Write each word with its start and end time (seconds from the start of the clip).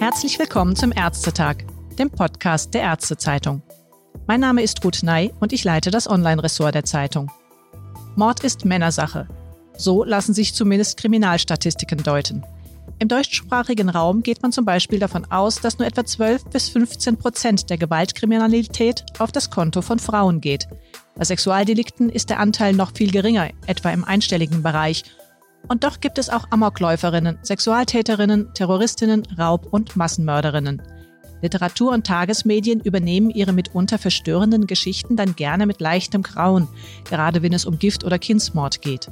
Herzlich 0.00 0.38
willkommen 0.38 0.74
zum 0.76 0.92
Ärztetag, 0.92 1.58
dem 1.98 2.10
Podcast 2.10 2.74
der 2.74 2.82
Ärztezeitung. 2.82 3.62
Mein 4.26 4.40
Name 4.40 4.62
ist 4.62 4.84
Ruth 4.84 5.02
Ney 5.02 5.32
und 5.40 5.52
ich 5.52 5.62
leite 5.64 5.90
das 5.90 6.08
Online-Ressort 6.08 6.74
der 6.74 6.84
Zeitung. 6.84 7.30
Mord 8.16 8.42
ist 8.44 8.64
Männersache. 8.64 9.28
So 9.76 10.04
lassen 10.04 10.34
sich 10.34 10.54
zumindest 10.54 10.98
Kriminalstatistiken 10.98 12.02
deuten. 12.02 12.44
Im 12.98 13.08
deutschsprachigen 13.08 13.88
Raum 13.88 14.22
geht 14.22 14.42
man 14.42 14.52
zum 14.52 14.64
Beispiel 14.64 14.98
davon 14.98 15.24
aus, 15.30 15.60
dass 15.60 15.78
nur 15.78 15.88
etwa 15.88 16.04
12 16.04 16.44
bis 16.46 16.68
15 16.68 17.16
Prozent 17.16 17.70
der 17.70 17.78
Gewaltkriminalität 17.78 19.04
auf 19.18 19.32
das 19.32 19.50
Konto 19.50 19.82
von 19.82 19.98
Frauen 19.98 20.40
geht. 20.40 20.68
Bei 21.16 21.24
Sexualdelikten 21.24 22.08
ist 22.08 22.30
der 22.30 22.38
Anteil 22.38 22.74
noch 22.74 22.92
viel 22.94 23.10
geringer, 23.10 23.50
etwa 23.66 23.90
im 23.90 24.04
einstelligen 24.04 24.62
Bereich. 24.62 25.04
Und 25.68 25.84
doch 25.84 26.00
gibt 26.00 26.18
es 26.18 26.30
auch 26.30 26.46
Amokläuferinnen, 26.50 27.38
Sexualtäterinnen, 27.42 28.54
Terroristinnen, 28.54 29.24
Raub- 29.38 29.66
und 29.72 29.96
Massenmörderinnen. 29.96 30.82
Literatur 31.42 31.92
und 31.92 32.06
Tagesmedien 32.06 32.80
übernehmen 32.80 33.30
ihre 33.30 33.52
mitunter 33.52 33.98
verstörenden 33.98 34.66
Geschichten 34.66 35.16
dann 35.16 35.34
gerne 35.34 35.66
mit 35.66 35.80
leichtem 35.80 36.22
Grauen, 36.22 36.68
gerade 37.04 37.42
wenn 37.42 37.52
es 37.52 37.64
um 37.64 37.78
Gift 37.78 38.04
oder 38.04 38.18
Kindsmord 38.18 38.80
geht. 38.80 39.08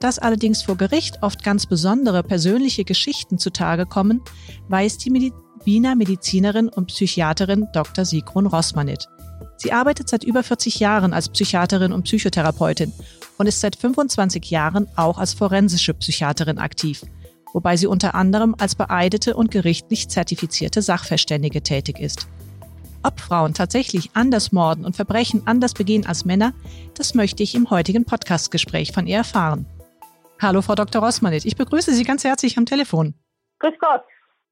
Dass 0.00 0.18
allerdings 0.18 0.62
vor 0.62 0.76
Gericht 0.76 1.22
oft 1.22 1.42
ganz 1.42 1.66
besondere 1.66 2.22
persönliche 2.22 2.84
Geschichten 2.84 3.38
zutage 3.38 3.86
kommen, 3.86 4.22
weiß 4.68 4.98
die 4.98 5.32
Wiener 5.64 5.96
Medizinerin 5.96 6.68
und 6.68 6.86
Psychiaterin 6.86 7.66
Dr. 7.72 8.04
Sigrun 8.04 8.46
Rossmanit. 8.46 9.08
Sie 9.56 9.72
arbeitet 9.72 10.08
seit 10.08 10.22
über 10.22 10.42
40 10.42 10.80
Jahren 10.80 11.12
als 11.12 11.28
Psychiaterin 11.28 11.92
und 11.92 12.04
Psychotherapeutin 12.04 12.92
und 13.38 13.46
ist 13.46 13.60
seit 13.60 13.76
25 13.76 14.50
Jahren 14.50 14.86
auch 14.96 15.18
als 15.18 15.34
forensische 15.34 15.94
Psychiaterin 15.94 16.58
aktiv, 16.58 17.02
wobei 17.52 17.76
sie 17.76 17.86
unter 17.86 18.14
anderem 18.14 18.54
als 18.58 18.74
beeidete 18.74 19.34
und 19.34 19.50
gerichtlich 19.50 20.08
zertifizierte 20.08 20.82
Sachverständige 20.82 21.62
tätig 21.62 21.98
ist. 21.98 22.28
Ob 23.02 23.20
Frauen 23.20 23.54
tatsächlich 23.54 24.10
anders 24.14 24.52
morden 24.52 24.84
und 24.84 24.96
Verbrechen 24.96 25.42
anders 25.46 25.74
begehen 25.74 26.06
als 26.06 26.24
Männer, 26.24 26.52
das 26.94 27.14
möchte 27.14 27.42
ich 27.42 27.54
im 27.54 27.70
heutigen 27.70 28.04
Podcastgespräch 28.04 28.92
von 28.92 29.06
ihr 29.06 29.18
erfahren. 29.18 29.66
Hallo, 30.40 30.60
Frau 30.60 30.74
Dr. 30.74 31.02
Rossmanit. 31.02 31.46
Ich 31.46 31.56
begrüße 31.56 31.92
Sie 31.92 32.04
ganz 32.04 32.24
herzlich 32.24 32.58
am 32.58 32.66
Telefon. 32.66 33.14
Grüß 33.58 33.72
Gott. 33.78 34.02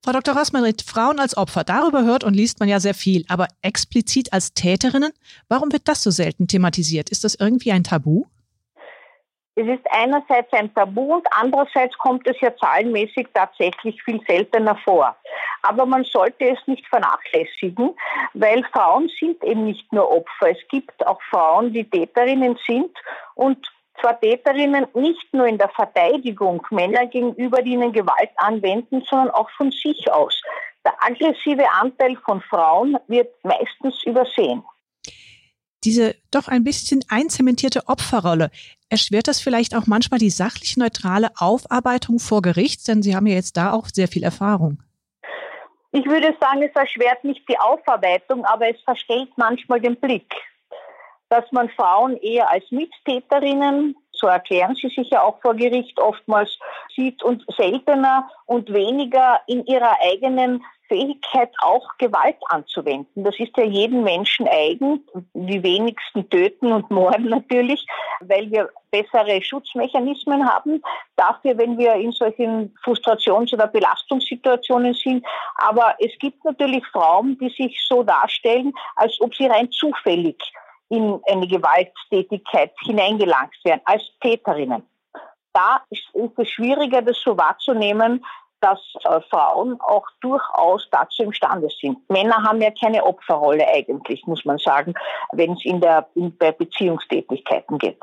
Frau 0.02 0.12
Dr. 0.12 0.36
Rossmanit, 0.36 0.82
Frauen 0.82 1.18
als 1.18 1.36
Opfer, 1.36 1.64
darüber 1.64 2.04
hört 2.04 2.24
und 2.24 2.34
liest 2.34 2.60
man 2.60 2.68
ja 2.68 2.78
sehr 2.78 2.94
viel, 2.94 3.24
aber 3.28 3.48
explizit 3.62 4.34
als 4.34 4.52
Täterinnen, 4.52 5.12
warum 5.48 5.72
wird 5.72 5.88
das 5.88 6.02
so 6.02 6.10
selten 6.10 6.46
thematisiert? 6.46 7.08
Ist 7.08 7.24
das 7.24 7.34
irgendwie 7.34 7.72
ein 7.72 7.84
Tabu? 7.84 8.24
Es 9.56 9.66
ist 9.66 9.86
einerseits 9.90 10.52
ein 10.52 10.74
Tabu 10.74 11.14
und 11.14 11.26
andererseits 11.30 11.96
kommt 11.98 12.26
es 12.26 12.40
ja 12.40 12.54
zahlenmäßig 12.56 13.28
tatsächlich 13.32 14.02
viel 14.02 14.20
seltener 14.26 14.76
vor. 14.84 15.16
Aber 15.62 15.86
man 15.86 16.04
sollte 16.04 16.50
es 16.50 16.58
nicht 16.66 16.86
vernachlässigen, 16.88 17.94
weil 18.34 18.64
Frauen 18.72 19.08
sind 19.20 19.42
eben 19.44 19.64
nicht 19.64 19.90
nur 19.92 20.10
Opfer. 20.10 20.50
Es 20.50 20.68
gibt 20.68 21.06
auch 21.06 21.22
Frauen, 21.30 21.72
die 21.72 21.88
Täterinnen 21.88 22.58
sind 22.66 22.90
und 23.36 23.64
zwar 24.00 24.20
Täterinnen 24.20 24.86
nicht 24.94 25.32
nur 25.32 25.46
in 25.46 25.58
der 25.58 25.68
Verteidigung 25.70 26.66
Männer 26.70 27.06
gegenüber, 27.06 27.62
die 27.62 27.72
ihnen 27.72 27.92
Gewalt 27.92 28.30
anwenden, 28.36 29.02
sondern 29.08 29.30
auch 29.30 29.50
von 29.50 29.70
sich 29.70 30.10
aus. 30.12 30.40
Der 30.84 30.94
aggressive 31.02 31.64
Anteil 31.80 32.16
von 32.24 32.40
Frauen 32.42 32.96
wird 33.08 33.32
meistens 33.42 34.02
übersehen. 34.04 34.62
Diese 35.84 36.14
doch 36.30 36.48
ein 36.48 36.64
bisschen 36.64 37.04
einzementierte 37.08 37.82
Opferrolle, 37.86 38.50
erschwert 38.88 39.28
das 39.28 39.40
vielleicht 39.40 39.74
auch 39.76 39.86
manchmal 39.86 40.18
die 40.18 40.30
sachlich 40.30 40.76
neutrale 40.76 41.30
Aufarbeitung 41.36 42.18
vor 42.18 42.42
Gericht? 42.42 42.88
Denn 42.88 43.02
Sie 43.02 43.14
haben 43.14 43.26
ja 43.26 43.34
jetzt 43.34 43.56
da 43.56 43.72
auch 43.72 43.88
sehr 43.92 44.08
viel 44.08 44.24
Erfahrung. 44.24 44.82
Ich 45.92 46.06
würde 46.06 46.34
sagen, 46.40 46.62
es 46.62 46.74
erschwert 46.74 47.22
nicht 47.22 47.48
die 47.48 47.58
Aufarbeitung, 47.58 48.44
aber 48.46 48.68
es 48.68 48.80
verstellt 48.82 49.28
manchmal 49.36 49.80
den 49.80 49.96
Blick 49.96 50.34
dass 51.28 51.50
man 51.52 51.68
Frauen 51.70 52.16
eher 52.16 52.50
als 52.50 52.70
Mittäterinnen, 52.70 53.96
so 54.12 54.26
erklären 54.26 54.74
sie 54.74 54.88
sich 54.88 55.10
ja 55.10 55.22
auch 55.22 55.40
vor 55.40 55.54
Gericht 55.54 55.98
oftmals, 55.98 56.58
sieht 56.94 57.22
und 57.22 57.44
seltener 57.56 58.30
und 58.46 58.72
weniger 58.72 59.40
in 59.46 59.66
ihrer 59.66 59.96
eigenen 60.00 60.62
Fähigkeit 60.88 61.50
auch 61.58 61.96
Gewalt 61.98 62.36
anzuwenden. 62.48 63.24
Das 63.24 63.38
ist 63.38 63.56
ja 63.56 63.64
jedem 63.64 64.04
Menschen 64.04 64.46
eigen. 64.46 65.04
Die 65.32 65.62
wenigsten 65.62 66.28
töten 66.28 66.72
und 66.72 66.90
morden 66.90 67.30
natürlich, 67.30 67.84
weil 68.20 68.50
wir 68.50 68.70
bessere 68.90 69.42
Schutzmechanismen 69.42 70.46
haben. 70.48 70.82
Dafür, 71.16 71.56
wenn 71.58 71.78
wir 71.78 71.94
in 71.94 72.12
solchen 72.12 72.74
Frustrations- 72.84 73.52
oder 73.52 73.66
Belastungssituationen 73.66 74.94
sind. 74.94 75.24
Aber 75.56 75.96
es 75.98 76.12
gibt 76.18 76.44
natürlich 76.44 76.86
Frauen, 76.88 77.38
die 77.38 77.48
sich 77.50 77.80
so 77.88 78.02
darstellen, 78.02 78.72
als 78.96 79.20
ob 79.20 79.34
sie 79.34 79.46
rein 79.46 79.70
zufällig 79.70 80.36
in 80.96 81.20
eine 81.26 81.46
Gewalttätigkeit 81.46 82.72
hineingelangt 82.84 83.54
werden 83.64 83.80
als 83.84 84.02
Täterinnen. 84.20 84.82
Da 85.52 85.80
ist 85.90 86.02
es 86.36 86.48
schwieriger, 86.48 87.02
das 87.02 87.20
so 87.20 87.36
wahrzunehmen, 87.36 88.24
dass 88.60 88.80
äh, 89.04 89.20
Frauen 89.28 89.78
auch 89.80 90.06
durchaus 90.20 90.88
dazu 90.90 91.22
imstande 91.22 91.68
sind. 91.80 91.98
Männer 92.08 92.42
haben 92.42 92.62
ja 92.62 92.70
keine 92.70 93.04
Opferrolle 93.04 93.66
eigentlich, 93.68 94.26
muss 94.26 94.44
man 94.44 94.58
sagen, 94.58 94.94
wenn 95.32 95.52
es 95.52 95.64
in 95.64 95.80
der, 95.80 96.08
in, 96.14 96.36
bei 96.36 96.50
Beziehungstätigkeiten 96.50 97.78
geht. 97.78 98.02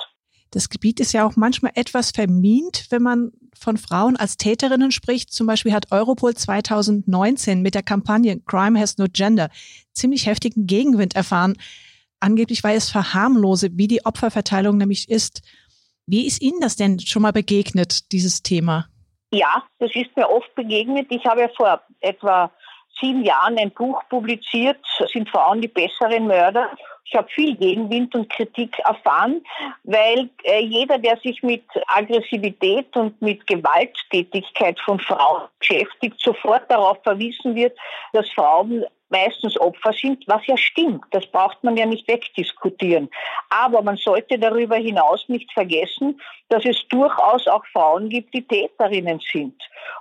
Das 0.51 0.69
Gebiet 0.69 1.00
ist 1.00 1.13
ja 1.13 1.25
auch 1.25 1.35
manchmal 1.35 1.72
etwas 1.75 2.12
vermint, 2.12 2.88
wenn 2.90 3.01
man 3.01 3.31
von 3.57 3.78
Frauen 3.78 4.18
als 4.18 4.38
Täterinnen 4.38 4.91
spricht. 4.91 5.34
Zum 5.34 5.47
Beispiel 5.47 5.74
hat 5.74 5.91
Europol 5.91 6.35
2019 6.35 7.62
mit 7.62 7.74
der 7.74 7.84
Kampagne 7.84 8.40
Crime 8.41 8.80
Has 8.80 8.97
No 8.97 9.06
Gender 9.12 9.50
ziemlich 9.94 10.25
heftigen 10.28 10.68
Gegenwind 10.68 11.16
erfahren 11.16 11.56
angeblich, 12.22 12.64
weil 12.64 12.78
es 12.78 12.90
verharmlose, 12.90 13.70
wie 13.74 13.88
die 13.88 14.06
Opferverteilung 14.06 14.78
nämlich 14.78 15.09
ist. 15.09 15.42
Wie 16.06 16.26
ist 16.28 16.42
Ihnen 16.42 16.59
das 16.62 16.76
denn 16.76 17.00
schon 17.00 17.22
mal 17.22 17.34
begegnet, 17.34 18.12
dieses 18.12 18.44
Thema? 18.44 18.88
Ja, 19.34 19.64
das 19.80 19.92
ist 19.96 20.16
mir 20.18 20.30
oft 20.30 20.54
begegnet. 20.56 21.08
Ich 21.10 21.26
habe 21.26 21.42
ja 21.42 21.50
vor 21.56 21.81
etwa 22.02 22.52
sieben 23.00 23.24
Jahren 23.24 23.58
ein 23.58 23.72
Buch 23.72 24.02
publiziert, 24.10 24.80
sind 25.12 25.30
Frauen 25.30 25.62
die 25.62 25.68
besseren 25.68 26.28
Mörder. 26.28 26.70
Ich 27.06 27.16
habe 27.16 27.28
viel 27.30 27.56
Gegenwind 27.56 28.14
und 28.16 28.30
Kritik 28.30 28.78
erfahren, 28.80 29.44
weil 29.84 30.30
äh, 30.44 30.62
jeder, 30.62 30.98
der 30.98 31.18
sich 31.18 31.42
mit 31.44 31.64
Aggressivität 31.88 32.96
und 32.96 33.22
mit 33.22 33.46
Gewalttätigkeit 33.48 34.80
von 34.80 35.00
Frauen 35.00 35.44
beschäftigt, 35.60 36.20
sofort 36.20 36.70
darauf 36.70 37.02
verwiesen 37.04 37.56
wird, 37.56 37.78
dass 38.14 38.30
Frauen 38.30 38.86
meistens 39.12 39.60
Opfer 39.60 39.94
sind, 39.94 40.24
was 40.28 40.46
ja 40.48 40.58
stimmt. 40.58 41.04
Das 41.12 41.26
braucht 41.28 41.64
man 41.64 41.78
ja 41.78 41.86
nicht 41.86 42.08
wegdiskutieren. 42.08 43.10
Aber 43.50 43.82
man 43.82 43.98
sollte 43.98 44.40
darüber 44.40 44.78
hinaus 44.78 45.28
nicht 45.28 45.52
vergessen, 45.54 46.20
dass 46.50 46.66
es 46.66 46.86
durchaus 46.90 47.48
auch 47.48 47.66
Frauen 47.68 48.10
gibt, 48.10 48.34
die 48.34 48.46
Täterinnen 48.46 49.20
sind. 49.32 49.56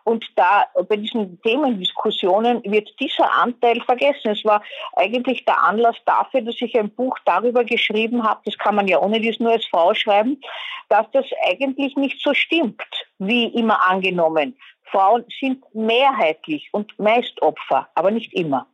Und 0.04 0.24
da 0.36 0.66
bei 0.88 0.96
diesen 0.96 1.40
Themendiskussionen 1.42 2.62
wird 2.64 2.88
dieser 2.98 3.32
Anteil 3.36 3.80
vergessen. 3.82 4.30
Es 4.30 4.44
war 4.44 4.62
eigentlich 4.94 5.44
der 5.44 5.62
Anlass 5.62 5.96
dafür, 6.06 6.42
dass 6.42 6.60
ich 6.60 6.78
ein 6.78 6.90
Buch 6.90 7.16
darüber 7.24 7.64
geschrieben 7.64 8.24
habe, 8.24 8.40
das 8.44 8.58
kann 8.58 8.74
man 8.74 8.88
ja 8.88 9.00
ohne 9.00 9.20
dies 9.20 9.38
nur 9.38 9.52
als 9.52 9.66
Frau 9.66 9.94
schreiben, 9.94 10.40
dass 10.88 11.06
das 11.12 11.26
eigentlich 11.48 11.96
nicht 11.96 12.20
so 12.20 12.34
stimmt, 12.34 12.82
wie 13.18 13.46
immer 13.46 13.88
angenommen. 13.88 14.56
Frauen 14.90 15.24
sind 15.40 15.64
mehrheitlich 15.72 16.68
und 16.72 16.98
meist 16.98 17.40
Opfer, 17.42 17.88
aber 17.94 18.10
nicht 18.10 18.32
immer. 18.34 18.66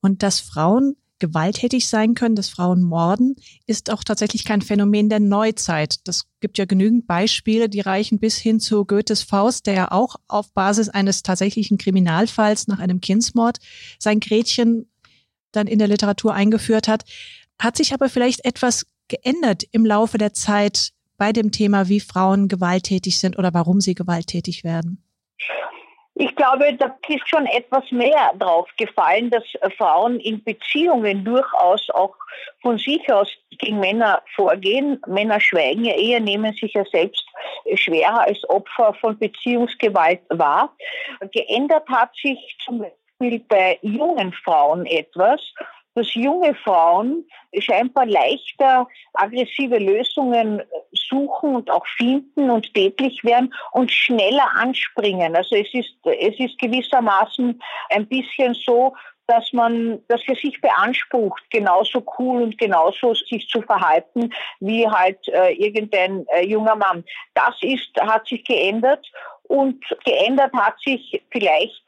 Und 0.00 0.22
dass 0.22 0.40
Frauen 0.40 0.96
gewalttätig 1.18 1.88
sein 1.88 2.14
können, 2.14 2.36
dass 2.36 2.48
Frauen 2.48 2.82
morden, 2.82 3.36
ist 3.66 3.90
auch 3.90 4.04
tatsächlich 4.04 4.44
kein 4.44 4.60
Phänomen 4.60 5.08
der 5.08 5.20
Neuzeit. 5.20 6.06
Das 6.06 6.26
gibt 6.40 6.58
ja 6.58 6.66
genügend 6.66 7.06
Beispiele, 7.06 7.68
die 7.68 7.80
reichen 7.80 8.18
bis 8.18 8.36
hin 8.36 8.60
zu 8.60 8.84
Goethes 8.84 9.22
Faust, 9.22 9.66
der 9.66 9.74
ja 9.74 9.92
auch 9.92 10.16
auf 10.28 10.52
Basis 10.52 10.88
eines 10.88 11.22
tatsächlichen 11.22 11.78
Kriminalfalls 11.78 12.68
nach 12.68 12.78
einem 12.78 13.00
Kindsmord 13.00 13.58
sein 13.98 14.20
Gretchen 14.20 14.90
dann 15.52 15.66
in 15.66 15.78
der 15.78 15.88
Literatur 15.88 16.34
eingeführt 16.34 16.86
hat. 16.86 17.04
Hat 17.58 17.76
sich 17.76 17.94
aber 17.94 18.08
vielleicht 18.08 18.44
etwas 18.44 18.86
geändert 19.08 19.62
im 19.72 19.86
Laufe 19.86 20.18
der 20.18 20.34
Zeit 20.34 20.90
bei 21.16 21.32
dem 21.32 21.50
Thema, 21.50 21.88
wie 21.88 22.00
Frauen 22.00 22.48
gewalttätig 22.48 23.18
sind 23.18 23.38
oder 23.38 23.54
warum 23.54 23.80
sie 23.80 23.94
gewalttätig 23.94 24.64
werden? 24.64 25.02
Ich 26.18 26.34
glaube, 26.34 26.72
da 26.72 26.96
ist 27.08 27.28
schon 27.28 27.44
etwas 27.44 27.90
mehr 27.90 28.32
drauf 28.38 28.70
gefallen, 28.78 29.28
dass 29.28 29.44
Frauen 29.76 30.18
in 30.20 30.42
Beziehungen 30.42 31.26
durchaus 31.26 31.90
auch 31.90 32.14
von 32.62 32.78
sich 32.78 33.12
aus 33.12 33.30
gegen 33.58 33.80
Männer 33.80 34.22
vorgehen. 34.34 34.98
Männer 35.06 35.38
schweigen 35.40 35.84
ja 35.84 35.94
eher, 35.94 36.20
nehmen 36.20 36.54
sich 36.54 36.72
ja 36.72 36.84
selbst 36.86 37.22
schwerer 37.74 38.22
als 38.22 38.48
Opfer 38.48 38.94
von 38.94 39.18
Beziehungsgewalt 39.18 40.20
wahr. 40.30 40.74
Geändert 41.32 41.86
hat 41.90 42.16
sich 42.16 42.38
zum 42.64 42.78
Beispiel 42.78 43.40
bei 43.48 43.78
jungen 43.82 44.32
Frauen 44.32 44.86
etwas. 44.86 45.42
Dass 45.96 46.14
junge 46.14 46.54
Frauen 46.54 47.26
scheinbar 47.58 48.04
leichter 48.06 48.86
aggressive 49.14 49.78
Lösungen 49.78 50.62
suchen 50.92 51.56
und 51.56 51.70
auch 51.70 51.86
finden 51.86 52.50
und 52.50 52.72
tätlich 52.74 53.24
werden 53.24 53.52
und 53.72 53.90
schneller 53.90 54.46
anspringen. 54.56 55.34
Also 55.34 55.56
es 55.56 55.72
ist, 55.72 55.96
es 56.04 56.38
ist 56.38 56.58
gewissermaßen 56.58 57.60
ein 57.90 58.06
bisschen 58.06 58.54
so, 58.54 58.94
dass 59.26 59.52
man 59.52 60.00
das 60.08 60.22
für 60.22 60.34
sich 60.36 60.60
beansprucht, 60.60 61.42
genauso 61.50 62.04
cool 62.18 62.42
und 62.42 62.58
genauso 62.58 63.14
sich 63.14 63.48
zu 63.48 63.62
verhalten 63.62 64.32
wie 64.60 64.86
halt 64.88 65.26
äh, 65.28 65.52
irgendein 65.54 66.26
äh, 66.28 66.46
junger 66.46 66.76
Mann. 66.76 67.04
Das 67.34 67.56
ist, 67.62 67.90
hat 68.00 68.28
sich 68.28 68.44
geändert 68.44 69.10
und 69.44 69.82
geändert 70.04 70.52
hat 70.54 70.78
sich 70.84 71.22
vielleicht 71.30 71.82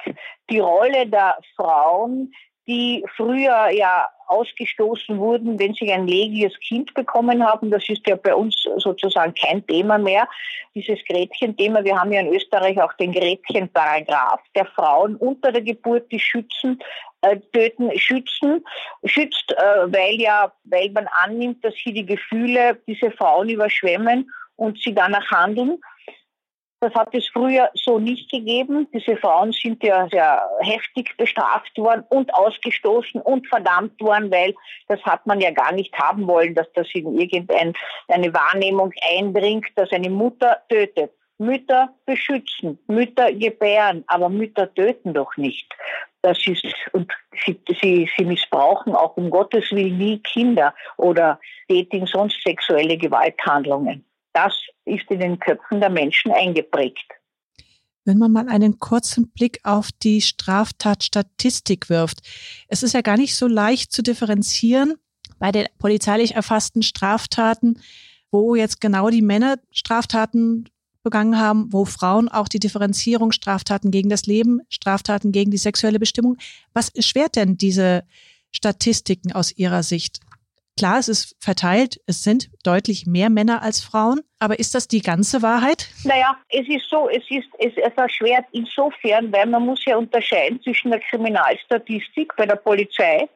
die 0.51 0.61
Rolle 0.61 1.07
der 1.07 1.37
Frauen, 1.57 2.33
die 2.69 3.05
früher 3.17 3.71
ja 3.71 4.09
ausgestoßen 4.27 5.19
wurden, 5.19 5.59
wenn 5.59 5.73
sie 5.73 5.91
ein 5.91 6.07
legiges 6.07 6.53
Kind 6.61 6.93
bekommen 6.93 7.43
haben. 7.43 7.71
Das 7.71 7.89
ist 7.89 8.07
ja 8.07 8.15
bei 8.15 8.35
uns 8.35 8.63
sozusagen 8.77 9.33
kein 9.35 9.67
Thema 9.67 9.97
mehr. 9.97 10.29
Dieses 10.75 10.99
Gretchen-Thema, 11.07 11.83
wir 11.83 11.99
haben 11.99 12.13
ja 12.13 12.21
in 12.21 12.35
Österreich 12.35 12.81
auch 12.81 12.93
den 12.95 13.13
Gretchen-Paragraph, 13.13 14.41
der 14.55 14.67
Frauen 14.67 15.17
unter 15.17 15.51
der 15.51 15.63
Geburt 15.63 16.13
die 16.13 16.21
schützen, 16.21 16.79
äh, 17.23 17.39
töten, 17.53 17.91
schützen, 17.99 18.63
schützt, 19.05 19.51
äh, 19.53 19.93
weil 19.93 20.21
ja, 20.21 20.53
weil 20.65 20.91
man 20.91 21.09
annimmt, 21.25 21.65
dass 21.65 21.75
hier 21.75 21.95
die 21.95 22.07
Gefühle 22.07 22.79
diese 22.87 23.11
Frauen 23.11 23.49
überschwemmen 23.49 24.31
und 24.57 24.79
sie 24.79 24.95
danach 24.95 25.31
handeln. 25.31 25.79
Das 26.81 26.95
hat 26.95 27.13
es 27.13 27.27
früher 27.29 27.71
so 27.75 27.99
nicht 27.99 28.31
gegeben. 28.31 28.87
Diese 28.93 29.17
Frauen 29.17 29.53
sind 29.53 29.83
ja 29.83 30.09
sehr 30.11 30.49
heftig 30.61 31.17
bestraft 31.17 31.77
worden 31.77 32.05
und 32.09 32.33
ausgestoßen 32.33 33.21
und 33.21 33.49
verdammt 33.49 34.01
worden, 34.01 34.31
weil 34.31 34.55
das 34.87 35.03
hat 35.03 35.27
man 35.27 35.41
ja 35.41 35.51
gar 35.51 35.73
nicht 35.73 35.97
haben 35.99 36.27
wollen, 36.29 36.55
dass 36.55 36.71
das 36.75 36.87
in 36.95 37.19
irgendeine 37.19 37.75
Wahrnehmung 38.09 38.93
eindringt, 39.11 39.67
dass 39.75 39.91
eine 39.91 40.11
Mutter 40.11 40.59
tötet. 40.69 41.13
Mütter 41.39 41.95
beschützen, 42.05 42.81
Mütter 42.89 43.33
gebären, 43.33 44.03
aber 44.09 44.29
Mütter 44.29 44.73
töten 44.75 45.15
doch 45.15 45.37
nicht. 45.37 45.73
Das 46.23 46.39
ist, 46.47 46.65
und 46.93 47.13
sie, 47.45 47.61
sie, 47.81 48.11
sie 48.17 48.25
missbrauchen 48.25 48.95
auch 48.95 49.17
um 49.17 49.31
Gottes 49.31 49.71
Willen 49.71 49.99
nie 49.99 50.19
Kinder 50.19 50.75
oder 50.97 51.39
tätigen 51.69 52.07
sonst 52.07 52.43
sexuelle 52.43 52.99
Gewalthandlungen. 52.99 54.05
Das 54.41 54.55
ist 54.85 55.11
in 55.11 55.19
den 55.19 55.41
Köpfen 55.41 55.81
der 55.81 55.91
Menschen 55.91 56.31
eingeprägt. 56.31 57.11
Wenn 58.05 58.19
man 58.19 58.31
mal 58.31 58.49
einen 58.49 58.79
kurzen 58.79 59.33
Blick 59.33 59.59
auf 59.65 59.91
die 59.91 60.21
Straftatstatistik 60.21 61.91
wirft, 61.91 62.21
es 62.69 62.85
ist 62.85 62.95
ja 62.95 63.01
gar 63.01 63.17
nicht 63.17 63.35
so 63.35 63.49
leicht 63.49 63.91
zu 63.91 64.01
differenzieren 64.01 64.95
bei 65.41 65.51
den 65.51 65.67
polizeilich 65.79 66.37
erfassten 66.37 66.83
Straftaten, 66.83 67.81
wo 68.31 68.55
jetzt 68.55 68.81
genau 68.81 69.11
die 69.11 69.23
Männer 69.23 69.57
Straftaten 69.73 70.69
begangen 71.03 71.37
haben, 71.37 71.73
wo 71.73 71.85
Frauen 71.85 72.29
auch 72.29 72.47
die 72.47 72.61
Differenzierung 72.61 73.33
Straftaten 73.33 73.91
gegen 73.91 74.09
das 74.09 74.27
Leben, 74.27 74.61
Straftaten 74.69 75.33
gegen 75.33 75.51
die 75.51 75.57
sexuelle 75.57 75.99
Bestimmung. 75.99 76.37
Was 76.75 76.91
erschwert 76.91 77.35
denn 77.35 77.57
diese 77.57 78.05
Statistiken 78.53 79.33
aus 79.33 79.51
Ihrer 79.57 79.83
Sicht? 79.83 80.21
Klar, 80.79 81.01
es 81.01 81.09
ist 81.09 81.37
verteilt, 81.41 82.01
es 82.07 82.23
sind 82.23 82.51
deutlich 82.63 83.05
mehr 83.05 83.31
Männer 83.31 83.63
als 83.63 83.81
Frauen, 83.81 84.21
aber 84.39 84.61
ist 84.61 84.77
das 84.77 84.87
die 84.87 85.03
ganze 85.03 85.43
Wahrheit? 85.43 85.89
Naja, 86.05 86.37
es 86.51 86.69
ist 86.69 86.89
so, 86.89 87.09
es 87.09 87.25
ist 87.31 87.49
es, 87.59 87.73
erschwert 87.97 88.45
insofern, 88.53 89.33
weil 89.33 89.47
man 89.47 89.67
muss 89.67 89.85
ja 89.85 89.97
unterscheiden 89.97 90.63
zwischen 90.63 90.93
der 90.93 91.01
Kriminalstatistik 91.01 92.33
bei 92.37 92.47
der 92.47 92.55
Polizei, 92.55 93.29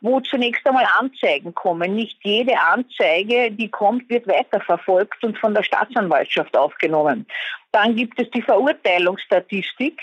wo 0.00 0.20
zunächst 0.20 0.66
einmal 0.66 0.86
Anzeigen 0.98 1.54
kommen. 1.54 1.94
Nicht 1.94 2.16
jede 2.22 2.58
Anzeige, 2.58 3.50
die 3.50 3.68
kommt, 3.68 4.08
wird 4.08 4.26
weiterverfolgt 4.26 5.22
und 5.22 5.36
von 5.36 5.52
der 5.52 5.62
Staatsanwaltschaft 5.62 6.56
aufgenommen. 6.56 7.26
Dann 7.72 7.94
gibt 7.94 8.18
es 8.18 8.30
die 8.30 8.40
Verurteilungsstatistik, 8.40 10.00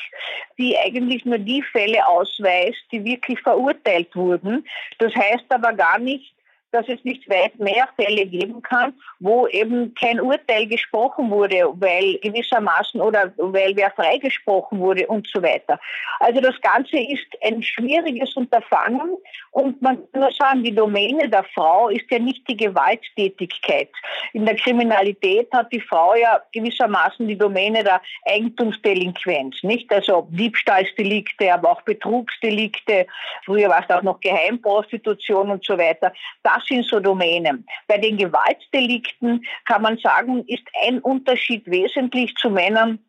die 0.59 0.77
eigentlich 0.77 1.25
nur 1.25 1.39
die 1.39 1.63
Fälle 1.63 2.07
ausweist, 2.07 2.83
die 2.91 3.03
wirklich 3.03 3.41
verurteilt 3.41 4.15
wurden. 4.15 4.63
Das 4.99 5.13
heißt 5.15 5.45
aber 5.49 5.73
gar 5.73 5.97
nicht, 5.97 6.36
dass 6.71 6.87
es 6.87 7.03
nicht 7.03 7.29
weit 7.29 7.57
mehr 7.59 7.87
Fälle 7.95 8.25
geben 8.25 8.61
kann, 8.61 8.93
wo 9.19 9.47
eben 9.47 9.93
kein 9.95 10.19
Urteil 10.19 10.67
gesprochen 10.67 11.29
wurde, 11.29 11.73
weil 11.75 12.17
gewissermaßen 12.19 13.01
oder 13.01 13.33
weil 13.37 13.75
wer 13.75 13.91
freigesprochen 13.91 14.79
wurde 14.79 15.07
und 15.07 15.27
so 15.27 15.41
weiter. 15.41 15.79
Also 16.19 16.41
das 16.41 16.59
Ganze 16.61 16.97
ist 16.97 17.27
ein 17.43 17.63
schwieriges 17.63 18.35
Unterfangen 18.35 19.17
und 19.51 19.81
man 19.81 19.97
kann 20.11 20.21
nur 20.21 20.31
sagen, 20.31 20.63
die 20.63 20.75
Domäne 20.75 21.29
der 21.29 21.43
Frau 21.55 21.89
ist 21.89 22.09
ja 22.09 22.19
nicht 22.19 22.47
die 22.47 22.57
Gewalttätigkeit. 22.57 23.89
In 24.33 24.45
der 24.45 24.55
Kriminalität 24.55 25.47
hat 25.53 25.71
die 25.71 25.81
Frau 25.81 26.15
ja 26.15 26.41
gewissermaßen 26.53 27.27
die 27.27 27.37
Domäne 27.37 27.83
der 27.83 28.01
Eigentumsdelinquenz, 28.25 29.63
nicht? 29.63 29.91
Also 29.91 30.27
Diebstahlsdelikte, 30.31 31.53
aber 31.53 31.71
auch 31.71 31.81
Betrugsdelikte, 31.81 33.07
früher 33.45 33.69
war 33.69 33.83
es 33.87 33.95
auch 33.95 34.03
noch 34.03 34.19
Geheimprostitution 34.19 35.51
und 35.51 35.65
so 35.65 35.77
weiter. 35.77 36.13
Das 36.43 36.56
sind 36.65 36.85
so 36.85 36.99
Domänen. 36.99 37.65
Bei 37.87 37.97
den 37.97 38.17
Gewaltdelikten 38.17 39.45
kann 39.65 39.81
man 39.81 39.97
sagen, 39.97 40.43
ist 40.47 40.63
ein 40.85 40.99
Unterschied 40.99 41.65
wesentlich 41.67 42.33
zu 42.35 42.49
Männern. 42.49 42.99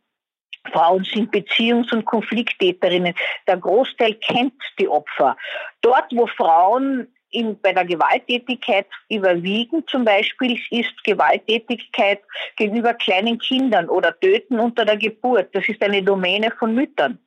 Frauen 0.72 1.04
sind 1.04 1.32
Beziehungs- 1.32 1.92
und 1.92 2.04
Konflikttäterinnen. 2.04 3.14
Der 3.46 3.56
Großteil 3.56 4.14
kennt 4.14 4.54
die 4.78 4.88
Opfer. 4.88 5.36
Dort, 5.80 6.06
wo 6.12 6.26
Frauen 6.26 7.08
in, 7.30 7.60
bei 7.60 7.72
der 7.72 7.84
Gewalttätigkeit 7.84 8.86
überwiegen 9.08 9.86
zum 9.86 10.04
Beispiel 10.04 10.58
ist 10.70 11.04
Gewalttätigkeit 11.04 12.22
gegenüber 12.56 12.94
kleinen 12.94 13.38
Kindern 13.38 13.88
oder 13.88 14.18
Töten 14.18 14.58
unter 14.58 14.84
der 14.84 14.96
Geburt. 14.96 15.54
Das 15.54 15.68
ist 15.68 15.82
eine 15.82 16.02
Domäne 16.02 16.50
von 16.58 16.74
Müttern 16.74 17.18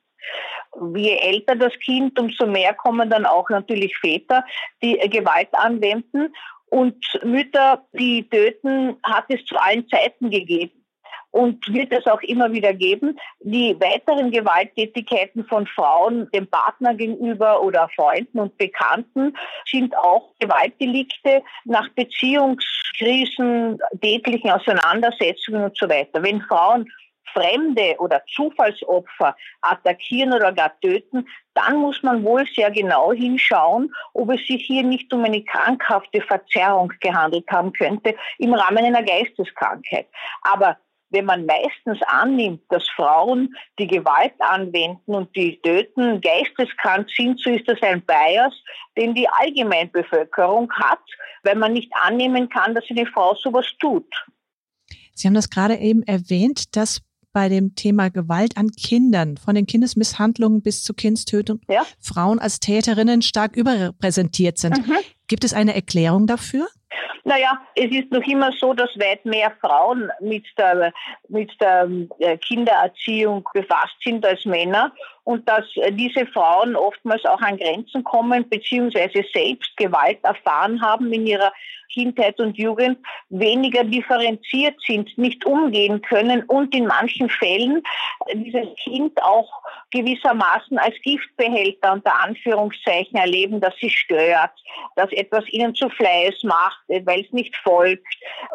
je 0.94 1.16
älter 1.16 1.56
das 1.56 1.72
Kind, 1.84 2.18
umso 2.18 2.46
mehr 2.46 2.74
kommen 2.74 3.10
dann 3.10 3.26
auch 3.26 3.48
natürlich 3.50 3.96
Väter, 3.98 4.44
die 4.82 4.96
Gewalt 5.10 5.48
anwenden. 5.52 6.34
Und 6.66 7.04
Mütter, 7.22 7.84
die 7.92 8.26
töten, 8.28 8.96
hat 9.02 9.26
es 9.28 9.44
zu 9.44 9.56
allen 9.56 9.86
Zeiten 9.88 10.30
gegeben 10.30 10.82
und 11.32 11.66
wird 11.72 11.92
es 11.92 12.06
auch 12.06 12.20
immer 12.22 12.52
wieder 12.52 12.72
geben. 12.72 13.18
Die 13.40 13.74
weiteren 13.80 14.30
Gewalttätigkeiten 14.30 15.44
von 15.46 15.66
Frauen 15.66 16.30
dem 16.32 16.46
Partner 16.46 16.94
gegenüber 16.94 17.62
oder 17.62 17.88
Freunden 17.96 18.38
und 18.38 18.56
Bekannten 18.58 19.36
sind 19.66 19.96
auch 19.96 20.34
Gewaltdelikte 20.38 21.42
nach 21.64 21.88
Beziehungskrisen, 21.90 23.78
tätlichen 24.00 24.50
Auseinandersetzungen 24.50 25.64
und 25.64 25.76
so 25.76 25.88
weiter. 25.88 26.22
Wenn 26.22 26.42
Frauen 26.42 26.90
Fremde 27.32 27.96
oder 27.98 28.22
Zufallsopfer 28.34 29.36
attackieren 29.60 30.32
oder 30.32 30.52
gar 30.52 30.78
töten, 30.80 31.26
dann 31.54 31.76
muss 31.76 32.02
man 32.02 32.24
wohl 32.24 32.46
sehr 32.46 32.70
genau 32.70 33.12
hinschauen, 33.12 33.92
ob 34.14 34.30
es 34.30 34.46
sich 34.46 34.64
hier 34.64 34.82
nicht 34.82 35.12
um 35.12 35.24
eine 35.24 35.42
krankhafte 35.42 36.20
Verzerrung 36.20 36.92
gehandelt 37.00 37.48
haben 37.50 37.72
könnte 37.72 38.14
im 38.38 38.54
Rahmen 38.54 38.84
einer 38.84 39.02
Geisteskrankheit. 39.02 40.08
Aber 40.42 40.78
wenn 41.12 41.26
man 41.26 41.46
meistens 41.46 42.00
annimmt, 42.06 42.62
dass 42.70 42.88
Frauen 42.96 43.54
die 43.78 43.86
Gewalt 43.86 44.32
anwenden 44.38 45.14
und 45.14 45.34
die 45.36 45.60
töten, 45.60 46.20
geisteskrank 46.20 47.08
sind, 47.14 47.38
so 47.38 47.50
ist 47.50 47.68
das 47.68 47.80
ein 47.82 48.02
Bias, 48.02 48.54
den 48.96 49.14
die 49.14 49.28
Allgemeinbevölkerung 49.28 50.72
hat, 50.72 51.02
weil 51.42 51.56
man 51.56 51.74
nicht 51.74 51.92
annehmen 52.02 52.48
kann, 52.48 52.74
dass 52.74 52.84
eine 52.88 53.06
Frau 53.06 53.34
sowas 53.34 53.66
tut. 53.78 54.10
Sie 55.14 55.28
haben 55.28 55.34
das 55.34 55.50
gerade 55.50 55.76
eben 55.76 56.02
erwähnt, 56.04 56.74
dass 56.76 57.02
bei 57.32 57.48
dem 57.48 57.74
Thema 57.74 58.10
Gewalt 58.10 58.56
an 58.56 58.70
Kindern, 58.70 59.36
von 59.36 59.54
den 59.54 59.66
Kindesmisshandlungen 59.66 60.62
bis 60.62 60.84
zur 60.84 60.96
Kindstötung, 60.96 61.60
ja. 61.68 61.82
Frauen 62.00 62.38
als 62.38 62.60
Täterinnen 62.60 63.22
stark 63.22 63.56
überrepräsentiert 63.56 64.58
sind. 64.58 64.86
Mhm. 64.86 64.96
Gibt 65.28 65.44
es 65.44 65.54
eine 65.54 65.74
Erklärung 65.74 66.26
dafür? 66.26 66.68
Naja, 67.24 67.60
es 67.76 67.90
ist 67.90 68.10
noch 68.10 68.26
immer 68.26 68.50
so, 68.52 68.74
dass 68.74 68.90
weit 68.98 69.24
mehr 69.24 69.52
Frauen 69.60 70.10
mit 70.20 70.44
der, 70.58 70.92
mit 71.28 71.52
der 71.60 71.88
äh, 72.18 72.36
Kindererziehung 72.36 73.48
befasst 73.54 73.96
sind 74.02 74.26
als 74.26 74.44
Männer 74.44 74.92
und 75.24 75.48
dass 75.48 75.64
diese 75.90 76.26
Frauen 76.26 76.74
oftmals 76.74 77.24
auch 77.24 77.40
an 77.40 77.58
Grenzen 77.58 78.02
kommen 78.02 78.48
beziehungsweise 78.48 79.24
selbst 79.32 79.76
Gewalt 79.76 80.18
erfahren 80.24 80.82
haben 80.82 81.12
in 81.12 81.26
ihrer 81.26 81.52
Kindheit 81.92 82.38
und 82.40 82.56
Jugend, 82.58 82.98
weniger 83.28 83.84
differenziert 83.84 84.76
sind, 84.86 85.16
nicht 85.16 85.44
umgehen 85.44 86.02
können 86.02 86.42
und 86.44 86.74
in 86.74 86.86
manchen 86.86 87.28
Fällen 87.28 87.82
dieses 88.34 88.68
Kind 88.82 89.22
auch 89.22 89.62
gewissermaßen 89.90 90.78
als 90.78 90.94
Giftbehälter 91.02 91.92
unter 91.92 92.18
Anführungszeichen 92.20 93.16
erleben, 93.18 93.60
dass 93.60 93.74
sie 93.76 93.90
stört, 93.90 94.52
dass 94.96 95.12
etwas 95.12 95.44
ihnen 95.48 95.74
zu 95.74 95.88
Fleiß 95.90 96.42
macht, 96.44 96.82
weil 96.88 97.20
es 97.20 97.32
nicht 97.32 97.56
folgt, 97.56 98.06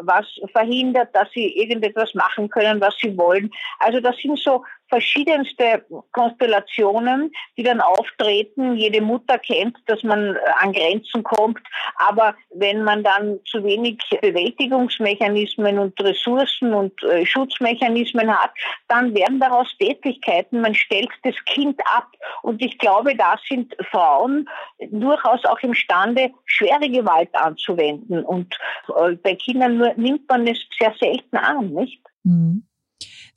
was 0.01 0.25
verhindert, 0.51 1.15
dass 1.15 1.29
sie 1.31 1.57
irgendetwas 1.57 2.13
machen 2.13 2.49
können, 2.49 2.81
was 2.81 2.95
sie 3.01 3.17
wollen. 3.17 3.51
Also 3.79 3.99
das 3.99 4.17
sind 4.17 4.39
so 4.39 4.63
verschiedenste 4.89 5.85
Konstellationen, 6.11 7.31
die 7.57 7.63
dann 7.63 7.81
auftreten. 7.81 8.75
Jede 8.75 9.01
Mutter 9.01 9.37
kennt, 9.39 9.77
dass 9.87 10.03
man 10.03 10.35
äh, 10.35 10.39
an 10.59 10.73
Grenzen 10.73 11.23
kommt. 11.23 11.59
Aber 11.97 12.35
wenn 12.53 12.83
man 12.83 13.03
dann 13.03 13.39
zu 13.45 13.63
wenig 13.63 13.99
Bewältigungsmechanismen 14.21 15.79
und 15.79 15.99
Ressourcen 16.01 16.73
und 16.73 17.01
äh, 17.03 17.25
Schutzmechanismen 17.25 18.29
hat, 18.29 18.51
dann 18.87 19.13
werden 19.13 19.39
daraus 19.39 19.67
Tätigkeiten. 19.77 20.61
Man 20.61 20.73
stellt 20.73 21.09
das 21.23 21.35
Kind 21.45 21.79
ab. 21.95 22.07
Und 22.41 22.61
ich 22.61 22.77
glaube, 22.77 23.15
da 23.15 23.35
sind 23.47 23.75
Frauen 23.91 24.47
durchaus 24.79 25.43
auch 25.45 25.59
imstande, 25.59 26.31
schwere 26.45 26.89
Gewalt 26.89 27.33
anzuwenden. 27.33 28.23
Und 28.23 28.57
äh, 28.95 29.15
bei 29.15 29.35
Kindern 29.35 29.77
nur, 29.77 29.93
nimmt 29.95 30.27
man 30.29 30.47
es 30.47 30.59
sehr 30.79 30.93
selten 30.99 31.37
an, 31.37 31.69
nicht? 31.69 32.01
Mhm. 32.23 32.63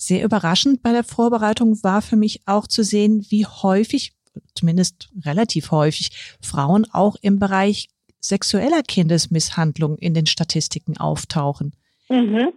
Sehr 0.02 0.24
überraschend 0.24 0.82
bei 0.82 0.92
der 0.92 1.04
Vorbereitung 1.04 1.84
war 1.84 2.00
für 2.00 2.16
mich 2.16 2.40
auch 2.46 2.66
zu 2.66 2.82
sehen, 2.82 3.26
wie 3.28 3.44
häufig, 3.44 4.14
zumindest 4.54 5.10
relativ 5.26 5.72
häufig, 5.72 6.38
Frauen 6.40 6.86
auch 6.90 7.16
im 7.20 7.38
Bereich 7.38 7.90
sexueller 8.18 8.82
Kindesmisshandlung 8.82 9.98
in 9.98 10.14
den 10.14 10.24
Statistiken 10.24 10.96
auftauchen. 10.96 11.76
Mhm. 12.08 12.54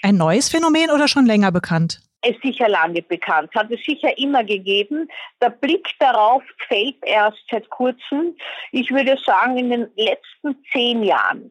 Ein 0.00 0.16
neues 0.16 0.48
Phänomen 0.48 0.90
oder 0.90 1.06
schon 1.06 1.26
länger 1.26 1.52
bekannt? 1.52 2.00
Es 2.22 2.30
ist 2.30 2.42
sicher 2.42 2.70
lange 2.70 3.02
bekannt, 3.02 3.54
hat 3.54 3.70
es 3.70 3.84
sicher 3.84 4.16
immer 4.16 4.42
gegeben. 4.42 5.06
Der 5.42 5.50
Blick 5.50 5.86
darauf 5.98 6.42
fällt 6.66 6.96
erst 7.02 7.42
seit 7.50 7.68
kurzem. 7.68 8.34
Ich 8.72 8.90
würde 8.90 9.18
sagen, 9.26 9.58
in 9.58 9.68
den 9.68 9.90
letzten 9.96 10.56
zehn 10.72 11.02
Jahren 11.02 11.50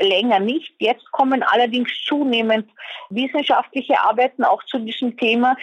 länger 0.00 0.40
nicht. 0.40 0.74
Jetzt 0.78 1.10
kommen 1.12 1.42
allerdings 1.42 1.90
zunehmend 2.06 2.68
wissenschaftliche 3.10 3.98
Arbeiten 4.00 4.44
auch 4.44 4.62
zu 4.64 4.78
diesem 4.78 5.16
Thema. 5.16 5.56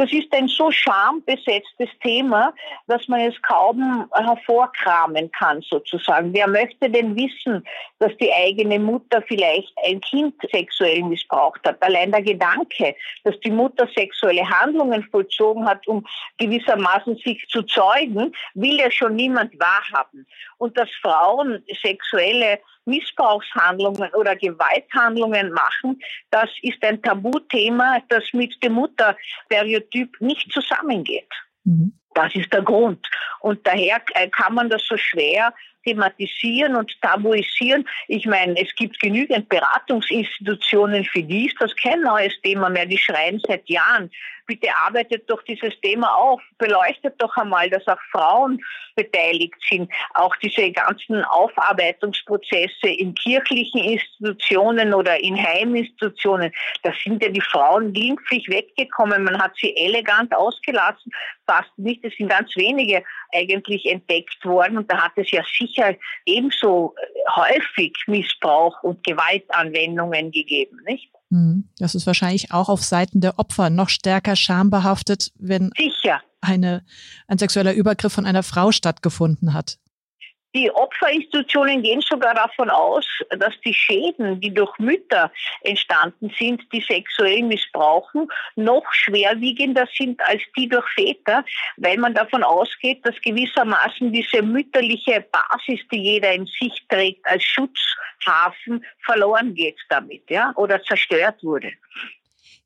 Das 0.00 0.10
ist 0.14 0.32
ein 0.32 0.48
so 0.48 0.70
schambesetztes 0.70 1.90
Thema, 2.02 2.54
dass 2.86 3.06
man 3.06 3.20
es 3.20 3.34
kaum 3.42 4.08
hervorkramen 4.14 5.30
kann, 5.30 5.60
sozusagen. 5.60 6.32
Wer 6.32 6.48
möchte 6.48 6.88
denn 6.88 7.14
wissen, 7.16 7.62
dass 7.98 8.16
die 8.16 8.32
eigene 8.32 8.78
Mutter 8.78 9.20
vielleicht 9.28 9.70
ein 9.86 10.00
Kind 10.00 10.36
sexuell 10.50 11.02
missbraucht 11.02 11.60
hat? 11.66 11.82
Allein 11.82 12.12
der 12.12 12.22
Gedanke, 12.22 12.96
dass 13.24 13.38
die 13.40 13.50
Mutter 13.50 13.86
sexuelle 13.94 14.48
Handlungen 14.48 15.02
vollzogen 15.10 15.66
hat, 15.66 15.86
um 15.86 16.06
gewissermaßen 16.38 17.16
sich 17.16 17.46
zu 17.50 17.62
zeugen, 17.64 18.34
will 18.54 18.78
ja 18.78 18.90
schon 18.90 19.16
niemand 19.16 19.52
wahrhaben. 19.60 20.26
Und 20.56 20.78
dass 20.78 20.88
Frauen 21.02 21.62
sexuelle 21.82 22.58
Missbrauchshandlungen 22.84 24.10
oder 24.14 24.36
Gewalthandlungen 24.36 25.52
machen, 25.52 26.00
das 26.30 26.50
ist 26.62 26.82
ein 26.82 27.02
Tabuthema, 27.02 27.98
das 28.08 28.24
mit 28.32 28.62
dem 28.62 28.74
Mutterstereotyp 28.74 30.20
nicht 30.20 30.52
zusammengeht. 30.52 31.28
Mhm. 31.64 31.92
Das 32.14 32.34
ist 32.34 32.52
der 32.52 32.62
Grund. 32.62 33.06
Und 33.40 33.64
daher 33.66 34.00
äh, 34.14 34.28
kann 34.28 34.54
man 34.54 34.68
das 34.68 34.84
so 34.84 34.96
schwer 34.96 35.54
thematisieren 35.84 36.76
und 36.76 36.92
tabuisieren. 37.00 37.88
Ich 38.08 38.26
meine, 38.26 38.60
es 38.60 38.74
gibt 38.74 39.00
genügend 39.00 39.48
Beratungsinstitutionen 39.48 41.04
für 41.04 41.22
dies. 41.22 41.54
Das 41.58 41.70
ist 41.70 41.82
kein 41.82 42.02
neues 42.02 42.38
Thema 42.42 42.68
mehr. 42.68 42.86
Die 42.86 42.98
schreien 42.98 43.40
seit 43.46 43.68
Jahren. 43.68 44.10
Bitte 44.50 44.66
arbeitet 44.74 45.30
doch 45.30 45.40
dieses 45.44 45.80
Thema 45.80 46.12
auf. 46.12 46.42
Beleuchtet 46.58 47.14
doch 47.18 47.36
einmal, 47.36 47.70
dass 47.70 47.86
auch 47.86 48.00
Frauen 48.10 48.60
beteiligt 48.96 49.54
sind. 49.68 49.88
Auch 50.14 50.34
diese 50.42 50.72
ganzen 50.72 51.22
Aufarbeitungsprozesse 51.22 52.88
in 52.88 53.14
kirchlichen 53.14 53.80
Institutionen 53.80 54.92
oder 54.92 55.20
in 55.20 55.36
Heiminstitutionen. 55.36 56.52
Da 56.82 56.92
sind 57.04 57.22
ja 57.22 57.28
die 57.28 57.40
Frauen 57.40 57.92
glimpflich 57.92 58.48
weggekommen. 58.48 59.22
Man 59.22 59.40
hat 59.40 59.52
sie 59.54 59.72
elegant 59.76 60.34
ausgelassen. 60.34 61.12
Fast 61.46 61.70
nicht. 61.76 62.04
Es 62.04 62.16
sind 62.16 62.28
ganz 62.28 62.56
wenige 62.56 63.04
eigentlich 63.32 63.86
entdeckt 63.86 64.44
worden. 64.44 64.78
Und 64.78 64.90
da 64.90 65.00
hat 65.00 65.12
es 65.14 65.30
ja 65.30 65.44
sicher 65.56 65.94
ebenso 66.26 66.92
häufig 67.36 67.96
Missbrauch 68.08 68.82
und 68.82 69.04
Gewaltanwendungen 69.04 70.32
gegeben, 70.32 70.80
nicht? 70.86 71.08
Mhm. 71.30 71.68
Das 71.78 71.94
ist 71.94 72.06
wahrscheinlich 72.06 72.52
auch 72.52 72.68
auf 72.68 72.84
Seiten 72.84 73.20
der 73.20 73.38
Opfer 73.38 73.70
noch 73.70 73.88
stärker 73.88 74.36
schambehaftet, 74.36 75.32
wenn 75.38 75.70
Sicher. 75.76 76.20
Eine, 76.40 76.84
ein 77.28 77.38
sexueller 77.38 77.72
Übergriff 77.72 78.12
von 78.12 78.26
einer 78.26 78.42
Frau 78.42 78.72
stattgefunden 78.72 79.54
hat. 79.54 79.78
Die 80.54 80.70
Opferinstitutionen 80.70 81.82
gehen 81.82 82.00
sogar 82.00 82.34
davon 82.34 82.70
aus, 82.70 83.06
dass 83.30 83.54
die 83.64 83.72
Schäden, 83.72 84.40
die 84.40 84.52
durch 84.52 84.76
Mütter 84.78 85.30
entstanden 85.62 86.32
sind, 86.38 86.62
die 86.72 86.80
sexuell 86.80 87.42
missbrauchen, 87.42 88.28
noch 88.56 88.84
schwerwiegender 88.92 89.86
sind 89.96 90.20
als 90.22 90.42
die 90.56 90.68
durch 90.68 90.88
Väter, 90.88 91.44
weil 91.76 91.98
man 91.98 92.14
davon 92.14 92.42
ausgeht, 92.42 93.06
dass 93.06 93.14
gewissermaßen 93.20 94.12
diese 94.12 94.42
mütterliche 94.42 95.24
Basis, 95.30 95.80
die 95.92 96.02
jeder 96.02 96.32
in 96.32 96.46
sich 96.46 96.84
trägt, 96.88 97.24
als 97.26 97.44
Schutzhafen 97.44 98.84
verloren 99.04 99.54
geht 99.54 99.78
damit, 99.88 100.28
ja, 100.30 100.52
oder 100.56 100.82
zerstört 100.82 101.42
wurde. 101.44 101.72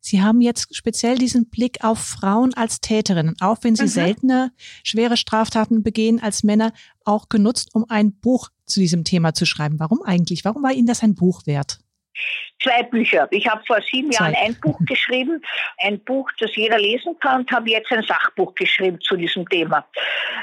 Sie 0.04 0.20
haben 0.20 0.42
jetzt 0.42 0.76
speziell 0.76 1.16
diesen 1.16 1.49
Blick 1.49 1.82
auf 1.82 1.99
Frauen 1.99 2.52
als 2.52 2.82
Täterinnen, 2.82 3.37
auch 3.40 3.56
wenn 3.62 3.75
sie 3.75 3.84
mhm. 3.84 3.88
seltener 3.88 4.50
schwere 4.82 5.16
Straftaten 5.16 5.82
begehen 5.82 6.23
als 6.23 6.42
Männer, 6.42 6.75
auch 7.06 7.30
genutzt, 7.30 7.70
um 7.73 7.87
ein 7.88 8.12
Buch 8.20 8.50
zu 8.66 8.80
diesem 8.80 9.04
Thema 9.04 9.32
zu 9.32 9.46
schreiben. 9.46 9.80
Warum 9.80 10.02
eigentlich? 10.02 10.44
Warum 10.44 10.62
war 10.62 10.73
Ihnen 10.73 10.87
das 10.87 11.02
ein 11.02 11.14
Buch 11.14 11.46
wert? 11.46 11.78
Zwei 12.62 12.82
Bücher. 12.82 13.26
Ich 13.30 13.49
habe 13.49 13.64
vor 13.66 13.78
sieben 13.90 14.12
Zwei. 14.12 14.25
Jahren 14.25 14.34
ein 14.44 14.61
Buch 14.61 14.78
geschrieben, 14.87 15.42
ein 15.78 15.99
Buch, 16.04 16.30
das 16.38 16.54
jeder 16.54 16.78
lesen 16.78 17.18
kann, 17.20 17.40
und 17.40 17.50
habe 17.50 17.70
jetzt 17.70 17.90
ein 17.90 18.02
Sachbuch 18.02 18.54
geschrieben 18.56 19.00
zu 19.00 19.16
diesem 19.16 19.49
Thema. 19.49 19.87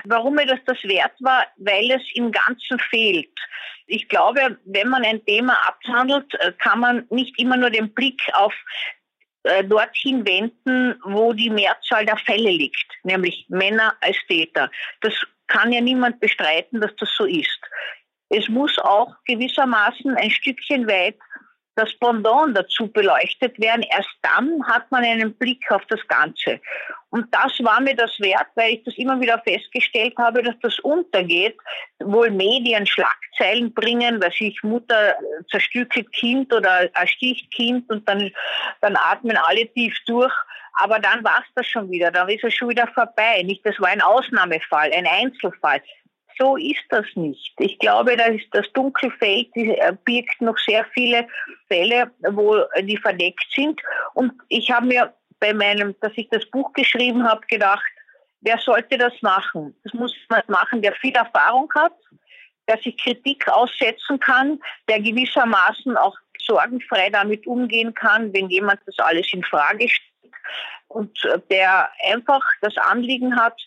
Warum 0.05 0.33
mir 0.35 0.47
das 0.47 0.59
das 0.65 0.83
wert 0.85 1.13
war? 1.19 1.45
Weil 1.57 1.91
es 1.91 2.01
im 2.15 2.31
Ganzen 2.31 2.79
fehlt. 2.89 3.29
Ich 3.85 4.09
glaube, 4.09 4.57
wenn 4.65 4.89
man 4.89 5.03
ein 5.03 5.23
Thema 5.23 5.53
abhandelt, 5.67 6.33
äh, 6.39 6.51
kann 6.57 6.79
man 6.79 7.05
nicht 7.11 7.37
immer 7.39 7.57
nur 7.57 7.69
den 7.69 7.93
Blick 7.93 8.21
auf 8.33 8.55
äh, 9.43 9.63
dorthin 9.63 10.25
wenden, 10.25 10.99
wo 11.03 11.33
die 11.33 11.49
Mehrzahl 11.49 12.05
der 12.05 12.17
Fälle 12.17 12.51
liegt, 12.51 12.85
nämlich 13.03 13.45
Männer 13.49 13.95
als 14.01 14.17
Täter. 14.27 14.69
Das 15.01 15.13
kann 15.47 15.71
ja 15.71 15.81
niemand 15.81 16.19
bestreiten, 16.19 16.79
dass 16.79 16.95
das 16.97 17.09
so 17.17 17.25
ist. 17.25 17.59
Es 18.29 18.47
muss 18.47 18.77
auch 18.79 19.13
gewissermaßen 19.25 20.15
ein 20.15 20.31
Stückchen 20.31 20.87
weit 20.87 21.17
das 21.81 21.93
Pendant 21.95 22.55
dazu 22.55 22.87
beleuchtet 22.87 23.59
werden. 23.59 23.83
Erst 23.83 24.09
dann 24.21 24.63
hat 24.67 24.89
man 24.91 25.03
einen 25.03 25.33
Blick 25.33 25.69
auf 25.71 25.83
das 25.87 25.99
Ganze. 26.07 26.59
Und 27.09 27.27
das 27.33 27.59
war 27.63 27.81
mir 27.81 27.95
das 27.95 28.17
wert, 28.19 28.47
weil 28.55 28.75
ich 28.75 28.83
das 28.83 28.97
immer 28.97 29.19
wieder 29.19 29.39
festgestellt 29.39 30.13
habe, 30.17 30.43
dass 30.43 30.55
das 30.61 30.79
untergeht. 30.79 31.57
Wohl 31.99 32.31
Medien 32.31 32.85
Schlagzeilen 32.85 33.73
bringen, 33.73 34.21
weil 34.21 34.31
sich 34.31 34.61
Mutter 34.63 35.15
zerstückelt 35.49 36.11
Kind 36.13 36.53
oder 36.53 36.93
ersticht 36.95 37.51
Kind 37.51 37.89
und 37.89 38.07
dann, 38.07 38.31
dann 38.79 38.95
atmen 38.95 39.37
alle 39.37 39.67
tief 39.73 39.95
durch. 40.05 40.33
Aber 40.73 40.99
dann 40.99 41.23
war 41.23 41.43
es 41.45 41.53
das 41.55 41.67
schon 41.67 41.91
wieder, 41.91 42.11
dann 42.11 42.29
ist 42.29 42.45
es 42.45 42.53
schon 42.53 42.69
wieder 42.69 42.87
vorbei. 42.87 43.43
Nicht, 43.43 43.65
das 43.65 43.77
war 43.79 43.89
ein 43.89 44.01
Ausnahmefall, 44.01 44.91
ein 44.93 45.05
Einzelfall 45.05 45.81
so 46.37 46.57
ist 46.57 46.83
das 46.89 47.05
nicht. 47.15 47.53
Ich 47.59 47.79
glaube, 47.79 48.17
dass 48.17 48.35
das 48.51 48.71
Dunkelfeld 48.73 49.49
äh, 49.55 49.93
birgt 50.05 50.41
noch 50.41 50.57
sehr 50.57 50.85
viele 50.93 51.27
Fälle, 51.67 52.11
wo 52.31 52.57
die 52.81 52.97
verdeckt 52.97 53.45
sind. 53.53 53.81
Und 54.13 54.33
ich 54.49 54.71
habe 54.71 54.87
mir 54.87 55.13
bei 55.39 55.53
meinem, 55.53 55.95
dass 56.01 56.11
ich 56.15 56.29
das 56.29 56.45
Buch 56.51 56.71
geschrieben 56.73 57.27
habe, 57.27 57.41
gedacht, 57.47 57.91
wer 58.41 58.57
sollte 58.57 58.97
das 58.97 59.13
machen? 59.21 59.75
Das 59.83 59.93
muss 59.93 60.15
man 60.29 60.41
machen, 60.47 60.81
der 60.81 60.93
viel 60.93 61.15
Erfahrung 61.15 61.71
hat, 61.75 61.93
der 62.67 62.77
sich 62.77 62.97
Kritik 62.97 63.47
aussetzen 63.47 64.19
kann, 64.19 64.59
der 64.87 64.99
gewissermaßen 64.99 65.97
auch 65.97 66.17
sorgenfrei 66.39 67.09
damit 67.09 67.45
umgehen 67.47 67.93
kann, 67.93 68.33
wenn 68.33 68.49
jemand 68.49 68.79
das 68.85 68.97
alles 68.99 69.31
in 69.33 69.43
Frage 69.43 69.87
stellt 69.87 70.11
und 70.87 71.23
äh, 71.25 71.39
der 71.49 71.89
einfach 72.11 72.43
das 72.61 72.77
Anliegen 72.77 73.35
hat, 73.35 73.59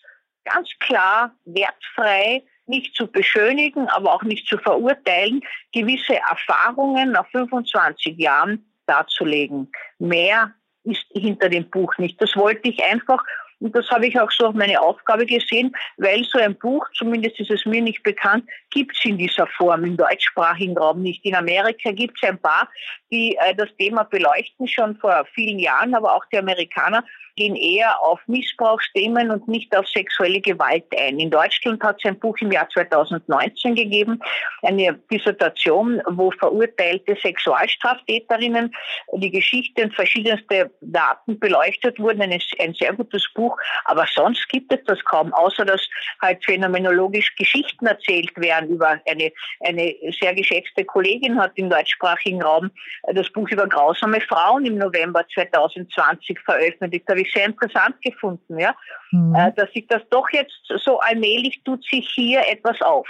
ganz 0.45 0.69
klar, 0.81 1.35
wertfrei 1.45 2.43
nicht 2.67 2.95
zu 2.95 3.07
beschönigen, 3.07 3.89
aber 3.89 4.15
auch 4.15 4.23
nicht 4.23 4.47
zu 4.47 4.59
verurteilen, 4.59 5.43
gewisse 5.73 6.17
Erfahrungen 6.17 7.13
nach 7.13 7.27
25 7.31 8.19
Jahren 8.19 8.65
darzulegen. 8.87 9.71
Mehr 9.99 10.53
ist 10.85 11.05
hinter 11.13 11.49
dem 11.49 11.69
Buch 11.71 11.97
nicht. 11.99 12.21
Das 12.21 12.37
wollte 12.37 12.69
ich 12.69 12.83
einfach 12.85 13.23
und 13.65 13.75
das 13.75 13.89
habe 13.91 14.07
ich 14.07 14.21
auch 14.21 14.31
so 14.31 14.49
auf 14.49 14.55
meine 14.55 14.79
Aufgabe 14.79 15.25
gesehen, 15.25 15.75
weil 15.97 16.23
so 16.25 16.39
ein 16.39 16.55
Buch, 16.55 16.87
zumindest 16.93 17.41
ist 17.41 17.51
es 17.51 17.65
mir 17.65 17.81
nicht 17.81 18.03
bekannt, 18.03 18.45
gibt 18.71 18.95
es 18.95 19.05
in 19.07 19.17
dieser 19.17 19.47
Form 19.47 19.85
im 19.85 19.97
deutschsprachigen 19.97 20.77
Raum 20.77 21.03
nicht. 21.03 21.25
In 21.25 21.35
Amerika 21.35 21.91
gibt 21.93 22.19
es 22.21 22.29
ein 22.29 22.39
paar, 22.39 22.69
die 23.11 23.37
äh, 23.41 23.55
das 23.55 23.69
Thema 23.79 24.05
beleuchten, 24.05 24.69
schon 24.69 24.97
vor 24.97 25.25
vielen 25.35 25.59
Jahren, 25.59 25.95
aber 25.95 26.15
auch 26.15 26.25
die 26.31 26.39
Amerikaner. 26.39 27.05
Gehen 27.37 27.57
eher 27.57 28.01
auf 28.03 28.21
Missbrauchsthemen 28.27 29.31
und 29.31 29.49
nicht 29.49 29.77
auf 29.77 29.87
sexuelle 29.89 30.41
Gewalt 30.41 30.85
ein. 30.97 31.19
In 31.19 31.31
Deutschland 31.31 31.83
hat 31.83 31.97
es 31.99 32.09
ein 32.09 32.19
Buch 32.19 32.37
im 32.41 32.53
Jahr 32.53 32.69
2019 32.69 33.75
gegeben, 33.75 34.21
eine 34.63 34.95
Dissertation, 35.11 36.01
wo 36.07 36.31
verurteilte 36.31 37.17
Sexualstraftäterinnen 37.21 38.73
die 39.15 39.31
Geschichte 39.31 39.85
und 39.85 39.95
verschiedenste 39.95 40.71
Daten 40.81 41.39
beleuchtet 41.39 41.99
wurden. 41.99 42.23
Ein, 42.23 42.41
ein 42.61 42.75
sehr 42.75 42.93
gutes 42.93 43.27
Buch, 43.35 43.57
aber 43.85 44.07
sonst 44.13 44.49
gibt 44.49 44.73
es 44.73 44.81
das 44.87 45.03
kaum, 45.05 45.33
außer 45.35 45.65
dass 45.65 45.89
halt 46.23 46.45
phänomenologisch 46.45 47.35
Geschichten 47.37 47.87
erzählt 47.87 48.31
werden 48.37 48.71
über 48.71 49.01
eine, 49.07 49.33
eine 49.61 49.95
sehr 50.21 50.35
geschätzte 50.35 50.85
Kollegin 50.85 51.41
hat 51.41 51.53
im 51.57 51.69
deutschsprachigen 51.69 52.43
Raum 52.43 52.71
das 53.13 53.31
Buch 53.31 53.49
über 53.51 53.67
grausame 53.67 54.21
Frauen 54.21 54.65
im 54.67 54.79
November 54.79 55.25
2020 55.35 56.39
veröffentlicht. 56.41 57.09
Habe 57.09 57.24
ich 57.25 57.33
sehr 57.33 57.47
interessant 57.47 58.01
gefunden, 58.03 58.59
ja, 58.59 58.75
mhm. 59.11 59.35
Äh, 59.35 59.53
dass 59.55 59.73
sich 59.73 59.87
das 59.89 60.03
doch 60.11 60.29
jetzt 60.33 60.53
so 60.85 60.99
allmählich 60.99 61.63
tut 61.65 61.85
sich 61.85 62.09
hier 62.15 62.41
etwas 62.49 62.81
auf. 62.81 63.07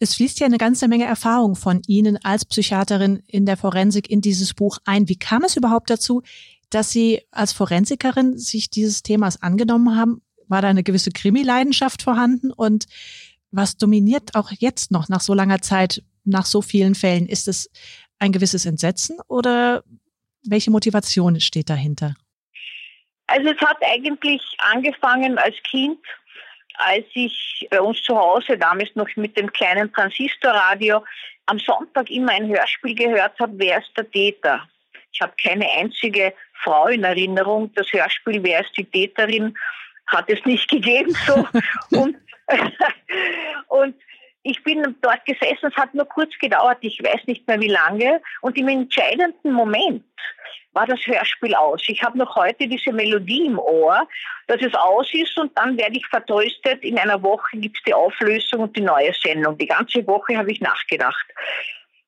Es 0.00 0.14
fließt 0.14 0.38
ja 0.40 0.46
eine 0.46 0.58
ganze 0.58 0.86
Menge 0.86 1.06
Erfahrung 1.06 1.56
von 1.56 1.82
Ihnen 1.88 2.18
als 2.22 2.44
Psychiaterin 2.44 3.22
in 3.26 3.46
der 3.46 3.56
Forensik 3.56 4.08
in 4.08 4.20
dieses 4.20 4.54
Buch 4.54 4.78
ein. 4.84 5.08
Wie 5.08 5.18
kam 5.18 5.42
es 5.42 5.56
überhaupt 5.56 5.90
dazu, 5.90 6.22
dass 6.70 6.92
Sie 6.92 7.22
als 7.32 7.52
Forensikerin 7.52 8.38
sich 8.38 8.70
dieses 8.70 9.02
Themas 9.02 9.42
angenommen 9.42 9.96
haben? 9.96 10.22
War 10.46 10.62
da 10.62 10.68
eine 10.68 10.84
gewisse 10.84 11.10
Krimi-Leidenschaft 11.10 12.02
vorhanden? 12.02 12.52
Und 12.52 12.86
was 13.50 13.76
dominiert 13.76 14.36
auch 14.36 14.52
jetzt 14.52 14.92
noch 14.92 15.08
nach 15.08 15.20
so 15.20 15.34
langer 15.34 15.62
Zeit, 15.62 16.02
nach 16.24 16.46
so 16.46 16.62
vielen 16.62 16.94
Fällen? 16.94 17.26
Ist 17.26 17.48
es 17.48 17.68
ein 18.20 18.30
gewisses 18.30 18.66
Entsetzen 18.66 19.18
oder 19.26 19.82
welche 20.44 20.70
Motivation 20.70 21.40
steht 21.40 21.70
dahinter? 21.70 22.14
Also 23.28 23.50
es 23.50 23.60
hat 23.60 23.76
eigentlich 23.82 24.42
angefangen 24.58 25.38
als 25.38 25.54
Kind, 25.62 25.98
als 26.74 27.04
ich 27.14 27.66
bei 27.70 27.80
uns 27.80 28.02
zu 28.02 28.16
Hause 28.16 28.56
damals 28.56 28.94
noch 28.94 29.08
mit 29.16 29.36
dem 29.36 29.52
kleinen 29.52 29.92
Transistorradio 29.92 31.04
am 31.46 31.58
Sonntag 31.58 32.10
immer 32.10 32.32
ein 32.32 32.48
Hörspiel 32.48 32.94
gehört 32.94 33.38
habe, 33.38 33.52
wer 33.56 33.78
ist 33.78 33.92
der 33.96 34.10
Täter? 34.10 34.68
Ich 35.12 35.20
habe 35.20 35.32
keine 35.42 35.68
einzige 35.72 36.32
Frau 36.62 36.86
in 36.86 37.04
Erinnerung. 37.04 37.72
Das 37.74 37.92
Hörspiel, 37.92 38.42
wer 38.42 38.60
ist 38.60 38.76
die 38.76 38.84
Täterin, 38.84 39.56
hat 40.06 40.28
es 40.28 40.44
nicht 40.44 40.70
gegeben. 40.70 41.14
So. 41.26 41.46
und, 41.98 42.16
und 43.68 43.94
ich 44.48 44.62
bin 44.62 44.96
dort 45.02 45.24
gesessen, 45.26 45.70
es 45.70 45.76
hat 45.76 45.94
nur 45.94 46.06
kurz 46.06 46.30
gedauert, 46.38 46.78
ich 46.80 47.00
weiß 47.02 47.26
nicht 47.26 47.46
mehr 47.46 47.60
wie 47.60 47.68
lange. 47.68 48.20
Und 48.40 48.56
im 48.56 48.68
entscheidenden 48.68 49.52
Moment 49.52 50.04
war 50.72 50.86
das 50.86 51.00
Hörspiel 51.06 51.54
aus. 51.54 51.82
Ich 51.88 52.02
habe 52.02 52.16
noch 52.16 52.34
heute 52.36 52.66
diese 52.66 52.92
Melodie 52.92 53.46
im 53.46 53.58
Ohr, 53.58 54.06
dass 54.46 54.62
es 54.62 54.74
aus 54.74 55.12
ist 55.12 55.38
und 55.38 55.56
dann 55.58 55.76
werde 55.76 55.96
ich 55.96 56.06
vertröstet. 56.06 56.82
In 56.82 56.98
einer 56.98 57.22
Woche 57.22 57.58
gibt 57.58 57.76
es 57.76 57.82
die 57.84 57.94
Auflösung 57.94 58.60
und 58.60 58.76
die 58.76 58.80
neue 58.80 59.12
Sendung. 59.12 59.58
Die 59.58 59.66
ganze 59.66 60.06
Woche 60.06 60.36
habe 60.36 60.50
ich 60.50 60.60
nachgedacht. 60.60 61.26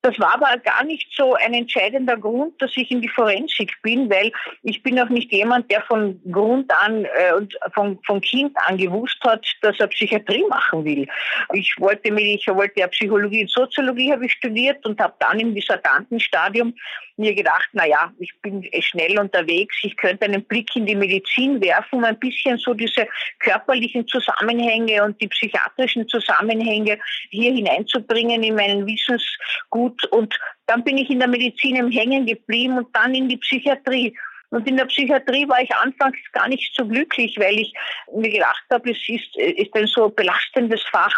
Das 0.03 0.19
war 0.19 0.35
aber 0.35 0.57
gar 0.59 0.83
nicht 0.85 1.09
so 1.15 1.35
ein 1.35 1.53
entscheidender 1.53 2.17
Grund, 2.17 2.61
dass 2.63 2.71
ich 2.75 2.91
in 2.91 3.03
die 3.03 3.09
Forensik 3.09 3.73
bin, 3.83 4.09
weil 4.09 4.33
ich 4.63 4.83
bin 4.83 4.99
auch 4.99 5.11
nicht 5.11 5.31
jemand, 5.31 5.71
der 5.71 5.83
von 5.83 6.19
Grund 6.31 6.73
an 6.73 7.05
äh, 7.05 7.35
und 7.35 7.55
von, 7.75 7.99
von 8.07 8.21
Kind 8.23 8.57
an 8.67 8.79
gewusst 8.79 9.19
hat, 9.23 9.47
dass 9.61 9.79
er 9.79 9.89
Psychiatrie 9.89 10.45
machen 10.49 10.85
will. 10.85 11.07
Ich 11.53 11.75
wollte 11.79 12.11
mich, 12.13 12.47
ich 12.47 12.55
wollte 12.55 12.81
ja 12.81 12.89
Psychologie 12.89 13.43
und 13.43 13.51
Soziologie 13.51 14.11
habe 14.13 14.25
ich 14.25 14.33
studiert 14.33 14.85
und 14.87 14.99
habe 15.01 15.15
dann 15.19 15.39
im 15.39 15.55
Dissertantenstadium 15.55 16.75
mir 17.21 17.35
gedacht, 17.35 17.69
na 17.73 17.87
ja, 17.87 18.13
ich 18.19 18.33
bin 18.41 18.67
schnell 18.81 19.19
unterwegs, 19.19 19.77
ich 19.83 19.97
könnte 19.97 20.25
einen 20.25 20.43
Blick 20.45 20.75
in 20.75 20.87
die 20.87 20.97
Medizin 20.97 21.61
werfen, 21.61 21.99
um 21.99 22.05
ein 22.05 22.19
bisschen 22.19 22.57
so 22.59 22.73
diese 22.73 23.07
körperlichen 23.39 24.07
Zusammenhänge 24.09 25.05
und 25.05 25.21
die 25.21 25.29
psychiatrischen 25.29 26.09
Zusammenhänge 26.09 26.99
hier 27.29 27.53
hineinzubringen 27.53 28.43
in 28.43 28.55
meinen 28.55 28.87
Wissensgut. 28.87 29.90
Und 30.11 30.39
dann 30.67 30.85
bin 30.85 30.99
ich 30.99 31.11
in 31.11 31.19
der 31.19 31.29
Medizin 31.29 31.77
im 31.77 31.91
Hängen 31.91 32.27
geblieben 32.27 32.79
und 32.79 32.95
dann 32.95 33.15
in 33.15 33.29
die 33.29 33.37
Psychiatrie. 33.39 34.17
Und 34.51 34.69
in 34.69 34.77
der 34.77 34.87
Psychiatrie 34.87 35.49
war 35.49 35.63
ich 35.63 35.75
anfangs 35.77 36.19
gar 36.33 36.49
nicht 36.49 36.75
so 36.75 36.87
glücklich, 36.87 37.37
weil 37.39 37.59
ich 37.59 37.73
mir 38.13 38.31
gedacht 38.31 38.65
habe, 38.71 38.91
es 38.91 38.99
ist, 39.09 39.37
ist 39.37 39.75
ein 39.75 39.87
so 39.87 40.09
belastendes 40.09 40.83
Fach. 40.91 41.15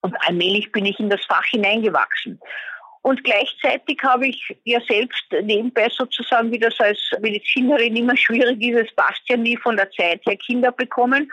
Und 0.00 0.16
allmählich 0.26 0.72
bin 0.72 0.86
ich 0.86 0.98
in 0.98 1.10
das 1.10 1.24
Fach 1.26 1.44
hineingewachsen. 1.44 2.40
Und 3.02 3.22
gleichzeitig 3.24 4.00
habe 4.02 4.28
ich 4.28 4.56
ja 4.64 4.80
selbst 4.88 5.24
nebenbei 5.42 5.88
sozusagen, 5.90 6.52
wie 6.52 6.58
das 6.58 6.78
als 6.78 6.98
Medizinerin 7.20 7.96
immer 7.96 8.16
schwierig 8.16 8.62
ist, 8.62 8.88
es 8.88 8.94
passt 8.94 9.22
ja 9.28 9.36
nie 9.36 9.56
von 9.56 9.76
der 9.76 9.90
Zeit 9.90 10.24
her 10.24 10.36
Kinder 10.36 10.70
bekommen 10.70 11.30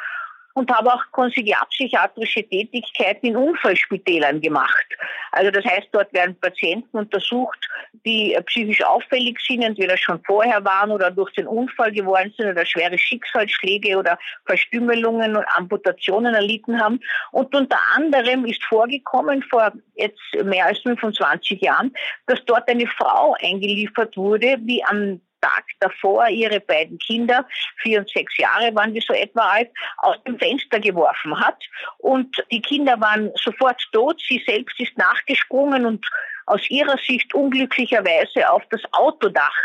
und 0.59 0.69
habe 0.71 0.93
auch 0.93 1.03
konsiliarpsychiatrische 1.11 2.43
Tätigkeiten 2.43 3.27
in 3.27 3.37
Unfallspitälern 3.37 4.41
gemacht. 4.41 4.85
Also 5.31 5.51
das 5.51 5.63
heißt, 5.63 5.87
dort 5.93 6.11
werden 6.13 6.37
Patienten 6.39 6.97
untersucht, 6.97 7.57
die 8.05 8.37
psychisch 8.47 8.83
auffällig 8.83 9.39
sind, 9.39 9.61
entweder 9.61 9.95
schon 9.95 10.21
vorher 10.25 10.63
waren 10.65 10.91
oder 10.91 11.11
durch 11.11 11.31
den 11.33 11.47
Unfall 11.47 11.93
geworden 11.93 12.33
sind 12.35 12.49
oder 12.49 12.65
schwere 12.65 12.97
Schicksalsschläge 12.97 13.97
oder 13.97 14.19
Verstümmelungen 14.45 15.37
und 15.37 15.45
Amputationen 15.55 16.35
erlitten 16.35 16.81
haben. 16.81 16.99
Und 17.31 17.55
unter 17.55 17.79
anderem 17.95 18.45
ist 18.45 18.63
vorgekommen 18.65 19.41
vor 19.43 19.71
jetzt 19.95 20.19
mehr 20.43 20.65
als 20.65 20.79
25 20.79 21.61
Jahren, 21.61 21.93
dass 22.27 22.43
dort 22.45 22.67
eine 22.67 22.87
Frau 22.87 23.35
eingeliefert 23.41 24.17
wurde, 24.17 24.57
die 24.59 24.83
am 24.83 25.21
Tag 25.41 25.65
davor 25.79 26.27
ihre 26.27 26.59
beiden 26.59 26.97
Kinder, 26.99 27.47
vier 27.77 27.99
und 27.99 28.09
sechs 28.09 28.37
Jahre 28.37 28.73
waren 28.75 28.93
die 28.93 29.01
so 29.01 29.13
etwa 29.13 29.41
alt, 29.41 29.69
aus 29.97 30.21
dem 30.23 30.37
Fenster 30.37 30.79
geworfen 30.79 31.39
hat. 31.39 31.63
Und 31.97 32.43
die 32.51 32.61
Kinder 32.61 32.99
waren 32.99 33.31
sofort 33.35 33.81
tot. 33.91 34.21
Sie 34.27 34.43
selbst 34.45 34.79
ist 34.79 34.97
nachgesprungen 34.97 35.85
und 35.85 36.05
aus 36.45 36.69
ihrer 36.69 36.97
Sicht 36.97 37.33
unglücklicherweise 37.33 38.49
auf 38.49 38.63
das 38.71 38.81
Autodach 38.91 39.55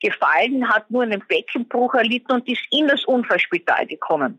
gefallen, 0.00 0.68
hat 0.68 0.90
nur 0.90 1.02
einen 1.02 1.24
Beckenbruch 1.26 1.94
erlitten 1.94 2.32
und 2.32 2.48
ist 2.48 2.62
in 2.70 2.88
das 2.88 3.04
Unfallspital 3.04 3.86
gekommen. 3.86 4.38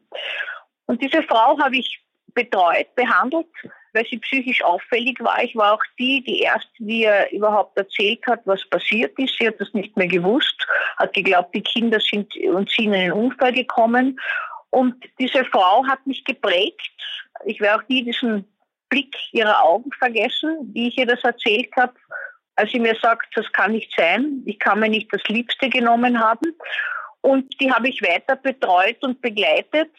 Und 0.85 1.01
diese 1.01 1.23
Frau 1.23 1.57
habe 1.59 1.77
ich 1.77 1.99
betreut, 2.33 2.93
behandelt, 2.95 3.47
weil 3.95 4.05
sie 4.05 4.17
psychisch 4.17 4.63
auffällig 4.63 5.19
war. 5.21 5.41
Ich 5.41 5.55
war 5.55 5.73
auch 5.73 5.83
die, 5.97 6.23
die 6.23 6.41
erste, 6.41 6.69
die 6.79 7.03
ihr 7.03 7.31
überhaupt 7.31 7.77
erzählt 7.77 8.19
hat, 8.27 8.41
was 8.45 8.63
passiert 8.69 9.17
ist. 9.17 9.35
Sie 9.39 9.47
hat 9.47 9.59
das 9.59 9.73
nicht 9.73 9.95
mehr 9.97 10.07
gewusst, 10.07 10.67
hat 10.97 11.13
geglaubt, 11.13 11.55
die 11.55 11.63
Kinder 11.63 11.99
sind 11.99 12.35
und 12.53 12.69
sind 12.69 12.85
in 12.85 12.93
einen 12.93 13.13
Unfall 13.13 13.53
gekommen. 13.53 14.19
Und 14.69 14.95
diese 15.17 15.45
Frau 15.45 15.85
hat 15.87 16.05
mich 16.05 16.23
geprägt. 16.25 16.91
Ich 17.45 17.61
werde 17.61 17.81
auch 17.81 17.87
nie 17.87 18.03
diesen 18.03 18.45
Blick 18.89 19.15
ihrer 19.31 19.63
Augen 19.63 19.91
vergessen, 19.93 20.69
wie 20.73 20.89
ich 20.89 20.97
ihr 20.97 21.07
das 21.07 21.23
erzählt 21.23 21.69
habe, 21.77 21.93
als 22.57 22.71
sie 22.71 22.79
mir 22.79 22.95
sagt, 23.01 23.27
das 23.35 23.51
kann 23.53 23.71
nicht 23.71 23.91
sein, 23.97 24.43
ich 24.45 24.59
kann 24.59 24.79
mir 24.79 24.89
nicht 24.89 25.11
das 25.13 25.23
Liebste 25.27 25.69
genommen 25.69 26.19
haben. 26.19 26.53
Und 27.21 27.59
die 27.59 27.71
habe 27.71 27.89
ich 27.89 28.01
weiter 28.01 28.35
betreut 28.35 29.01
und 29.01 29.21
begleitet 29.21 29.89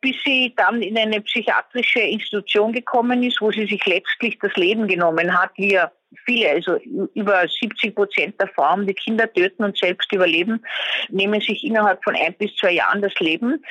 bis 0.00 0.16
sie 0.24 0.52
dann 0.56 0.82
in 0.82 0.98
eine 0.98 1.20
psychiatrische 1.22 2.00
Institution 2.00 2.72
gekommen 2.72 3.22
ist, 3.22 3.40
wo 3.40 3.50
sie 3.50 3.66
sich 3.66 3.84
letztlich 3.86 4.38
das 4.40 4.54
Leben 4.54 4.86
genommen 4.86 5.38
hat, 5.38 5.50
wie 5.56 5.78
viele, 6.26 6.50
also 6.50 6.76
über 7.14 7.46
70 7.48 7.94
Prozent 7.94 8.40
der 8.40 8.48
Frauen, 8.48 8.86
die 8.86 8.94
Kinder 8.94 9.32
töten 9.32 9.64
und 9.64 9.76
selbst 9.76 10.12
überleben, 10.12 10.64
nehmen 11.08 11.40
sich 11.40 11.64
innerhalb 11.64 12.02
von 12.04 12.14
ein 12.14 12.34
bis 12.34 12.54
zwei 12.56 12.72
Jahren 12.72 13.02
das 13.02 13.14
Leben. 13.18 13.64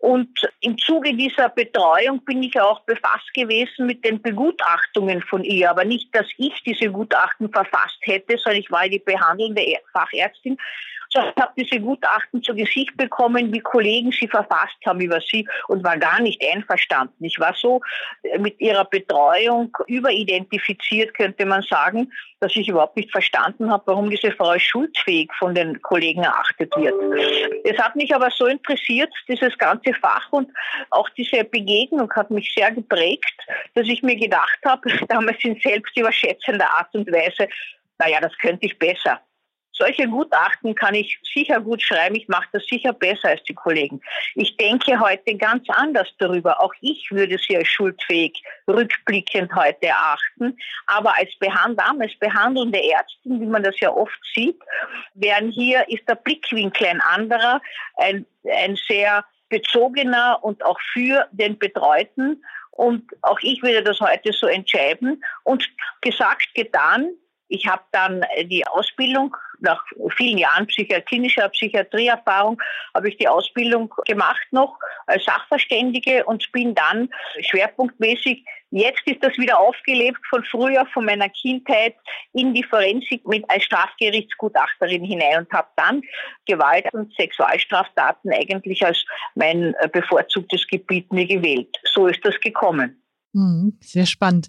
Und 0.00 0.28
im 0.60 0.78
Zuge 0.78 1.12
dieser 1.14 1.48
Betreuung 1.48 2.24
bin 2.24 2.42
ich 2.42 2.58
auch 2.60 2.80
befasst 2.84 3.34
gewesen 3.34 3.86
mit 3.86 4.04
den 4.04 4.22
Begutachtungen 4.22 5.22
von 5.22 5.42
ihr. 5.42 5.70
Aber 5.70 5.84
nicht, 5.84 6.14
dass 6.14 6.26
ich 6.36 6.54
diese 6.64 6.90
Gutachten 6.90 7.50
verfasst 7.50 7.98
hätte, 8.02 8.38
sondern 8.38 8.60
ich 8.60 8.70
war 8.70 8.88
die 8.88 9.00
behandelnde 9.00 9.62
Fachärztin 9.92 10.56
so, 11.10 11.20
ich 11.20 11.42
habe 11.42 11.52
diese 11.56 11.80
Gutachten 11.80 12.42
zu 12.42 12.54
Gesicht 12.54 12.96
bekommen, 12.96 13.52
wie 13.52 13.60
Kollegen 13.60 14.12
sie 14.12 14.28
verfasst 14.28 14.76
haben 14.84 15.00
über 15.00 15.20
sie 15.20 15.48
und 15.68 15.82
war 15.82 15.96
gar 15.96 16.20
nicht 16.20 16.42
einverstanden. 16.44 17.24
Ich 17.24 17.38
war 17.38 17.54
so 17.54 17.80
äh, 18.22 18.38
mit 18.38 18.60
ihrer 18.60 18.84
Betreuung 18.84 19.74
überidentifiziert, 19.86 21.14
könnte 21.14 21.46
man 21.46 21.62
sagen, 21.62 22.12
dass 22.40 22.54
ich 22.56 22.68
überhaupt 22.68 22.96
nicht 22.96 23.10
verstanden 23.10 23.70
habe, 23.70 23.84
warum 23.86 24.10
diese 24.10 24.32
Frau 24.32 24.58
schuldfähig 24.58 25.30
von 25.38 25.54
den 25.54 25.80
Kollegen 25.80 26.22
erachtet 26.22 26.76
wird. 26.76 26.94
Es 27.64 27.78
hat 27.78 27.96
mich 27.96 28.14
aber 28.14 28.30
so 28.30 28.46
interessiert, 28.46 29.12
dieses 29.26 29.56
ganze 29.56 29.94
Fach 29.94 30.30
und 30.30 30.50
auch 30.90 31.08
diese 31.10 31.42
Begegnung 31.44 32.12
hat 32.12 32.30
mich 32.30 32.52
sehr 32.54 32.70
geprägt, 32.70 33.34
dass 33.74 33.88
ich 33.88 34.02
mir 34.02 34.16
gedacht 34.16 34.58
habe, 34.64 34.88
damals 35.08 35.42
in 35.42 35.58
selbstüberschätzender 35.60 36.68
Art 36.70 36.94
und 36.94 37.10
Weise, 37.10 37.48
naja, 37.98 38.20
das 38.20 38.36
könnte 38.38 38.66
ich 38.66 38.78
besser. 38.78 39.20
Solche 39.78 40.08
Gutachten 40.08 40.74
kann 40.74 40.94
ich 40.94 41.20
sicher 41.32 41.60
gut 41.60 41.80
schreiben. 41.80 42.16
Ich 42.16 42.26
mache 42.26 42.48
das 42.52 42.64
sicher 42.66 42.92
besser 42.92 43.28
als 43.28 43.44
die 43.44 43.54
Kollegen. 43.54 44.00
Ich 44.34 44.56
denke 44.56 44.98
heute 44.98 45.36
ganz 45.36 45.68
anders 45.70 46.08
darüber. 46.18 46.60
Auch 46.60 46.74
ich 46.80 47.08
würde 47.12 47.38
sie 47.38 47.56
als 47.56 47.68
schuldfähig 47.68 48.42
rückblickend 48.66 49.54
heute 49.54 49.86
erachten. 49.86 50.58
Aber 50.86 51.16
als 51.16 51.30
damals 51.76 52.12
behandelnde 52.18 52.80
Ärztin, 52.90 53.40
wie 53.40 53.46
man 53.46 53.62
das 53.62 53.78
ja 53.78 53.90
oft 53.90 54.18
sieht, 54.34 54.60
wären 55.14 55.50
hier, 55.50 55.88
ist 55.88 56.08
der 56.08 56.16
Blickwinkel 56.16 56.88
ein 56.88 57.00
anderer, 57.00 57.60
ein, 57.98 58.26
ein 58.50 58.76
sehr 58.88 59.24
bezogener 59.48 60.40
und 60.42 60.64
auch 60.64 60.80
für 60.92 61.28
den 61.30 61.56
Betreuten. 61.56 62.42
Und 62.72 63.04
auch 63.22 63.38
ich 63.42 63.62
würde 63.62 63.84
das 63.84 64.00
heute 64.00 64.32
so 64.32 64.48
entscheiden. 64.48 65.22
Und 65.44 65.68
gesagt, 66.00 66.52
getan. 66.54 67.10
Ich 67.50 67.66
habe 67.66 67.82
dann 67.92 68.24
die 68.44 68.66
Ausbildung 68.66 69.34
nach 69.60 69.82
vielen 70.16 70.38
Jahren 70.38 70.66
klinischer 70.66 71.48
Psychiatrieerfahrung 71.48 72.60
habe 72.94 73.08
ich 73.08 73.16
die 73.16 73.28
Ausbildung 73.28 73.92
gemacht 74.06 74.46
noch 74.50 74.78
als 75.06 75.24
Sachverständige 75.24 76.24
und 76.24 76.50
bin 76.52 76.74
dann 76.74 77.08
schwerpunktmäßig 77.40 78.44
Jetzt 78.70 79.00
ist 79.06 79.22
das 79.22 79.36
wieder 79.38 79.58
aufgelebt 79.58 80.18
von 80.28 80.44
früher, 80.44 80.84
von 80.92 81.04
meiner 81.06 81.30
Kindheit 81.30 81.94
in 82.34 82.52
die 82.52 82.62
Forensik 82.62 83.26
mit 83.26 83.48
als 83.48 83.64
Strafgerichtsgutachterin 83.64 85.04
hinein 85.04 85.38
und 85.38 85.52
habe 85.52 85.68
dann 85.76 86.02
Gewalt- 86.44 86.92
und 86.92 87.12
Sexualstraftaten 87.14 88.30
eigentlich 88.30 88.84
als 88.84 89.02
mein 89.34 89.74
äh, 89.80 89.88
bevorzugtes 89.90 90.66
Gebiet 90.66 91.10
mir 91.12 91.26
gewählt. 91.26 91.74
So 91.94 92.08
ist 92.08 92.20
das 92.24 92.38
gekommen. 92.40 93.02
Hm, 93.32 93.78
sehr 93.80 94.06
spannend. 94.06 94.48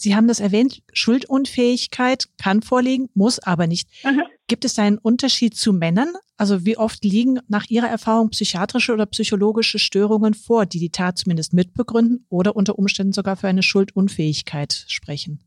Sie 0.00 0.16
haben 0.16 0.28
das 0.28 0.40
erwähnt, 0.40 0.82
Schuldunfähigkeit 0.94 2.24
kann 2.38 2.62
vorliegen, 2.62 3.10
muss 3.12 3.38
aber 3.38 3.66
nicht. 3.66 3.86
Mhm. 4.02 4.22
Gibt 4.46 4.64
es 4.64 4.72
da 4.72 4.82
einen 4.82 4.96
Unterschied 4.96 5.54
zu 5.54 5.74
Männern? 5.74 6.14
Also 6.38 6.64
wie 6.64 6.78
oft 6.78 7.04
liegen 7.04 7.38
nach 7.48 7.66
Ihrer 7.68 7.88
Erfahrung 7.88 8.30
psychiatrische 8.30 8.94
oder 8.94 9.04
psychologische 9.04 9.78
Störungen 9.78 10.32
vor, 10.32 10.64
die 10.64 10.78
die 10.78 10.88
Tat 10.88 11.18
zumindest 11.18 11.52
mitbegründen 11.52 12.24
oder 12.30 12.56
unter 12.56 12.78
Umständen 12.78 13.12
sogar 13.12 13.36
für 13.36 13.48
eine 13.48 13.62
Schuldunfähigkeit 13.62 14.86
sprechen? 14.88 15.40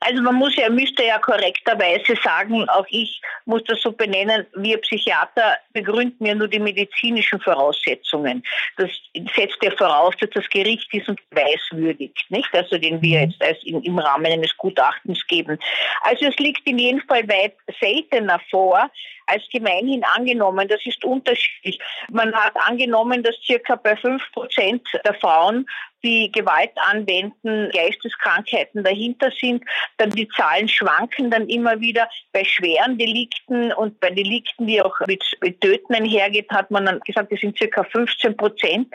Also 0.00 0.22
man 0.22 0.36
muss 0.36 0.54
ja, 0.56 0.68
müsste 0.70 1.04
ja 1.04 1.18
korrekterweise 1.18 2.14
sagen, 2.22 2.68
auch 2.68 2.86
ich 2.88 3.20
muss 3.46 3.64
das 3.64 3.80
so 3.82 3.90
benennen, 3.90 4.46
wir 4.54 4.78
Psychiater 4.78 5.56
begründen 5.72 6.24
ja 6.24 6.34
nur 6.34 6.46
die 6.46 6.60
medizinischen 6.60 7.40
Voraussetzungen. 7.40 8.44
Das 8.76 8.90
setzt 9.34 9.58
ja 9.62 9.72
voraus, 9.72 10.14
dass 10.20 10.30
das 10.30 10.48
Gericht 10.50 10.92
diesen 10.92 11.16
Beweis 11.30 11.60
würdigt, 11.72 12.30
nicht? 12.30 12.48
Also 12.54 12.78
den 12.78 13.02
wir 13.02 13.18
mhm. 13.18 13.30
jetzt 13.30 13.42
als 13.42 13.58
in, 13.64 13.82
im 13.82 13.98
Rahmen 13.98 14.26
eines 14.26 14.56
Gutachtens 14.56 15.26
geben. 15.26 15.58
Also 16.02 16.26
es 16.26 16.36
liegt 16.36 16.66
in 16.66 16.78
jedem 16.78 17.00
Fall 17.02 17.28
weit 17.28 17.54
seltener 17.80 18.40
vor, 18.50 18.88
als 19.26 19.42
gemeinhin 19.52 20.04
angenommen. 20.16 20.68
Das 20.68 20.84
ist 20.86 21.04
unterschiedlich. 21.04 21.78
Man 22.10 22.32
hat 22.34 22.54
angenommen, 22.66 23.22
dass 23.22 23.36
circa 23.44 23.76
bei 23.76 23.96
fünf 23.96 24.22
Prozent 24.32 24.88
der 25.04 25.14
Frauen 25.14 25.66
die 26.04 26.30
Gewalt 26.32 26.72
anwenden, 26.76 27.70
Geisteskrankheiten 27.70 28.84
dahinter 28.84 29.30
sind. 29.30 29.64
Dann 29.96 30.10
die 30.10 30.28
Zahlen 30.28 30.68
schwanken 30.68 31.30
dann 31.30 31.48
immer 31.48 31.80
wieder. 31.80 32.08
Bei 32.32 32.44
schweren 32.44 32.98
Delikten 32.98 33.72
und 33.72 33.98
bei 34.00 34.10
Delikten, 34.10 34.66
die 34.66 34.80
auch 34.80 34.94
mit, 35.06 35.24
mit 35.42 35.60
Töten 35.60 35.94
einhergeht, 35.94 36.50
hat 36.50 36.70
man 36.70 36.86
dann 36.86 37.00
gesagt, 37.00 37.32
das 37.32 37.40
sind 37.40 37.56
circa 37.58 37.84
15 37.84 38.36
Prozent. 38.36 38.94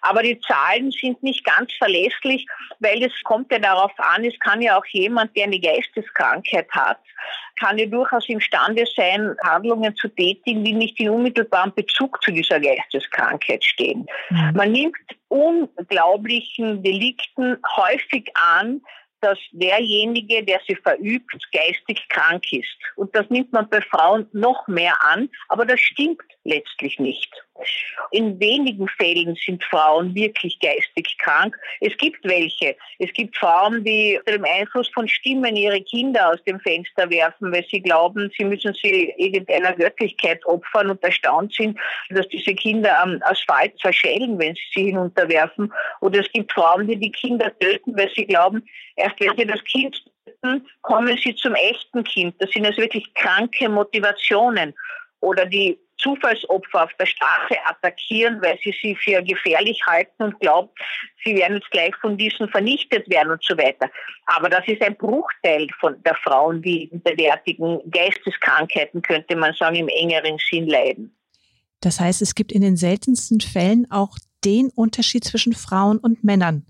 Aber 0.00 0.22
die 0.22 0.40
Zahlen 0.40 0.90
sind 0.90 1.22
nicht 1.22 1.44
ganz 1.44 1.72
verlässlich, 1.74 2.46
weil 2.80 3.02
es 3.02 3.12
kommt 3.24 3.52
ja 3.52 3.58
darauf 3.58 3.92
an, 3.98 4.24
es 4.24 4.38
kann 4.40 4.62
ja 4.62 4.78
auch 4.78 4.86
jemand, 4.86 5.36
der 5.36 5.44
eine 5.44 5.60
Geisteskrankheit 5.60 6.70
hat, 6.72 6.98
kann 7.58 7.78
ja 7.78 7.86
durchaus 7.86 8.28
imstande 8.28 8.84
sein, 8.96 9.34
Handlungen 9.44 9.94
zu 9.96 10.08
tätigen, 10.08 10.64
die 10.64 10.72
nicht 10.72 10.98
in 11.00 11.10
unmittelbarem 11.10 11.72
Bezug 11.74 12.22
zu 12.22 12.30
dieser 12.30 12.60
Geisteskrankheit 12.60 13.64
stehen. 13.64 14.06
Mhm. 14.30 14.52
Man 14.54 14.72
nimmt 14.72 14.96
unglaublichen 15.28 16.82
Delikten 16.82 17.56
häufig 17.76 18.30
an, 18.34 18.80
dass 19.20 19.38
derjenige, 19.52 20.44
der 20.44 20.60
sie 20.66 20.76
verübt, 20.76 21.46
geistig 21.52 22.08
krank 22.08 22.52
ist. 22.52 22.68
Und 22.96 23.14
das 23.14 23.28
nimmt 23.28 23.52
man 23.52 23.68
bei 23.68 23.80
Frauen 23.82 24.26
noch 24.32 24.66
mehr 24.66 24.94
an, 25.04 25.28
aber 25.48 25.66
das 25.66 25.80
stimmt 25.80 26.22
letztlich 26.44 26.98
nicht. 26.98 27.30
In 28.10 28.38
wenigen 28.40 28.88
Fällen 28.88 29.36
sind 29.36 29.62
Frauen 29.64 30.14
wirklich 30.14 30.58
geistig 30.60 31.16
krank. 31.18 31.56
Es 31.80 31.96
gibt 31.96 32.24
welche. 32.24 32.76
Es 32.98 33.12
gibt 33.12 33.36
Frauen, 33.36 33.84
die 33.84 34.18
unter 34.18 34.32
dem 34.32 34.44
Einfluss 34.44 34.88
von 34.88 35.06
Stimmen 35.08 35.56
ihre 35.56 35.80
Kinder 35.82 36.30
aus 36.30 36.42
dem 36.44 36.58
Fenster 36.60 37.08
werfen, 37.10 37.52
weil 37.52 37.64
sie 37.70 37.80
glauben, 37.80 38.30
sie 38.36 38.44
müssen 38.44 38.74
sie 38.74 39.12
irgendeiner 39.16 39.72
Göttlichkeit 39.74 40.44
opfern 40.46 40.90
und 40.90 41.02
erstaunt 41.02 41.54
sind, 41.54 41.78
dass 42.10 42.28
diese 42.28 42.54
Kinder 42.54 43.00
am 43.00 43.20
Asphalt 43.22 43.78
zerschellen, 43.78 44.38
wenn 44.38 44.54
sie 44.54 44.70
sie 44.74 44.84
hinunterwerfen. 44.86 45.72
Oder 46.00 46.20
es 46.20 46.32
gibt 46.32 46.52
Frauen, 46.52 46.86
die 46.86 46.96
die 46.96 47.12
Kinder 47.12 47.56
töten, 47.58 47.96
weil 47.96 48.10
sie 48.14 48.26
glauben, 48.26 48.66
erst 48.96 49.20
wenn 49.20 49.36
sie 49.36 49.46
das 49.46 49.62
Kind 49.64 50.02
töten, 50.24 50.66
kommen 50.82 51.18
sie 51.22 51.34
zum 51.34 51.54
echten 51.54 52.04
Kind. 52.04 52.34
Das 52.38 52.50
sind 52.50 52.66
also 52.66 52.80
wirklich 52.80 53.12
kranke 53.14 53.68
Motivationen. 53.68 54.74
Oder 55.20 55.44
die 55.44 55.78
Zufallsopfer 56.00 56.84
auf 56.84 56.92
der 56.98 57.06
Straße 57.06 57.56
attackieren, 57.66 58.40
weil 58.42 58.58
sie 58.62 58.74
sie 58.80 58.96
für 58.96 59.22
gefährlich 59.22 59.80
halten 59.86 60.22
und 60.22 60.40
glauben, 60.40 60.70
sie 61.24 61.36
werden 61.36 61.56
jetzt 61.56 61.70
gleich 61.70 61.94
von 61.96 62.16
diesen 62.16 62.48
vernichtet 62.48 63.08
werden 63.10 63.32
und 63.32 63.42
so 63.42 63.56
weiter. 63.56 63.90
Aber 64.26 64.48
das 64.48 64.66
ist 64.66 64.82
ein 64.82 64.96
Bruchteil 64.96 65.68
von 65.78 66.02
der 66.02 66.14
Frauen, 66.16 66.62
die 66.62 66.88
unter 66.92 67.14
derartigen 67.14 67.80
Geisteskrankheiten, 67.90 69.02
könnte 69.02 69.36
man 69.36 69.54
sagen, 69.54 69.76
im 69.76 69.88
engeren 69.88 70.38
Sinn 70.38 70.66
leiden. 70.66 71.16
Das 71.80 72.00
heißt, 72.00 72.20
es 72.22 72.34
gibt 72.34 72.52
in 72.52 72.62
den 72.62 72.76
seltensten 72.76 73.40
Fällen 73.40 73.90
auch 73.90 74.18
den 74.44 74.70
Unterschied 74.70 75.24
zwischen 75.24 75.54
Frauen 75.54 75.98
und 75.98 76.24
Männern. 76.24 76.66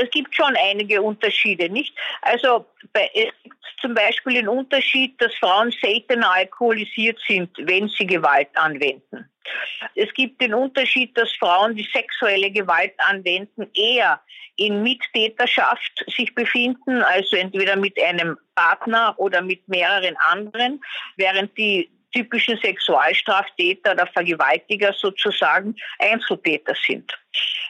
Es 0.00 0.10
gibt 0.10 0.34
schon 0.34 0.54
einige 0.56 1.02
Unterschiede, 1.02 1.68
nicht? 1.68 1.94
Also 2.22 2.66
bei, 2.92 3.10
es 3.14 3.32
gibt 3.42 3.56
zum 3.80 3.94
Beispiel 3.94 4.34
den 4.34 4.48
Unterschied, 4.48 5.20
dass 5.20 5.34
Frauen 5.36 5.72
seltener 5.80 6.32
alkoholisiert 6.32 7.18
sind, 7.26 7.50
wenn 7.58 7.88
sie 7.88 8.06
Gewalt 8.06 8.48
anwenden. 8.54 9.28
Es 9.94 10.12
gibt 10.14 10.40
den 10.40 10.54
Unterschied, 10.54 11.16
dass 11.16 11.32
Frauen, 11.32 11.74
die 11.74 11.88
sexuelle 11.92 12.50
Gewalt 12.50 12.92
anwenden, 12.98 13.70
eher 13.74 14.20
in 14.56 14.82
Mittäterschaft 14.82 16.04
sich 16.08 16.34
befinden, 16.34 17.02
also 17.02 17.36
entweder 17.36 17.76
mit 17.76 18.00
einem 18.02 18.36
Partner 18.54 19.14
oder 19.16 19.40
mit 19.40 19.66
mehreren 19.68 20.16
anderen, 20.16 20.80
während 21.16 21.56
die 21.56 21.88
typischen 22.12 22.58
Sexualstraftäter 22.58 23.92
oder 23.92 24.06
Vergewaltiger 24.06 24.92
sozusagen 24.92 25.76
Einzeltäter 25.98 26.74
sind. 26.86 27.12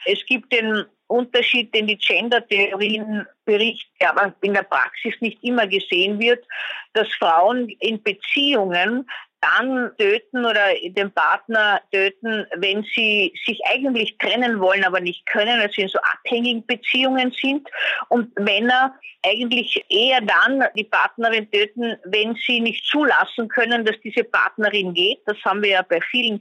Es 0.05 0.25
gibt 0.25 0.51
den 0.51 0.85
Unterschied, 1.09 1.73
den 1.73 1.87
die 1.87 1.97
Gender-Theorien 1.97 3.25
berichten, 3.45 4.05
aber 4.05 4.33
in 4.41 4.53
der 4.53 4.63
Praxis 4.63 5.15
nicht 5.19 5.43
immer 5.43 5.67
gesehen 5.67 6.19
wird, 6.19 6.45
dass 6.93 7.07
Frauen 7.15 7.69
in 7.79 8.01
Beziehungen 8.01 9.09
dann 9.41 9.91
töten 9.97 10.45
oder 10.45 10.73
den 10.83 11.11
Partner 11.11 11.81
töten, 11.91 12.45
wenn 12.57 12.83
sie 12.95 13.33
sich 13.45 13.61
eigentlich 13.65 14.17
trennen 14.17 14.59
wollen, 14.59 14.83
aber 14.83 14.99
nicht 14.99 15.25
können, 15.25 15.59
also 15.59 15.81
in 15.81 15.87
so 15.87 15.99
abhängigen 15.99 16.65
Beziehungen 16.65 17.31
sind. 17.39 17.67
Und 18.09 18.37
Männer 18.39 18.95
eigentlich 19.25 19.83
eher 19.89 20.21
dann 20.21 20.63
die 20.75 20.83
Partnerin 20.83 21.49
töten, 21.51 21.97
wenn 22.05 22.35
sie 22.35 22.59
nicht 22.59 22.85
zulassen 22.85 23.47
können, 23.49 23.85
dass 23.85 23.95
diese 24.03 24.23
Partnerin 24.23 24.93
geht. 24.93 25.19
Das 25.25 25.37
haben 25.43 25.61
wir 25.61 25.69
ja 25.69 25.81
bei 25.81 25.99
vielen 26.01 26.39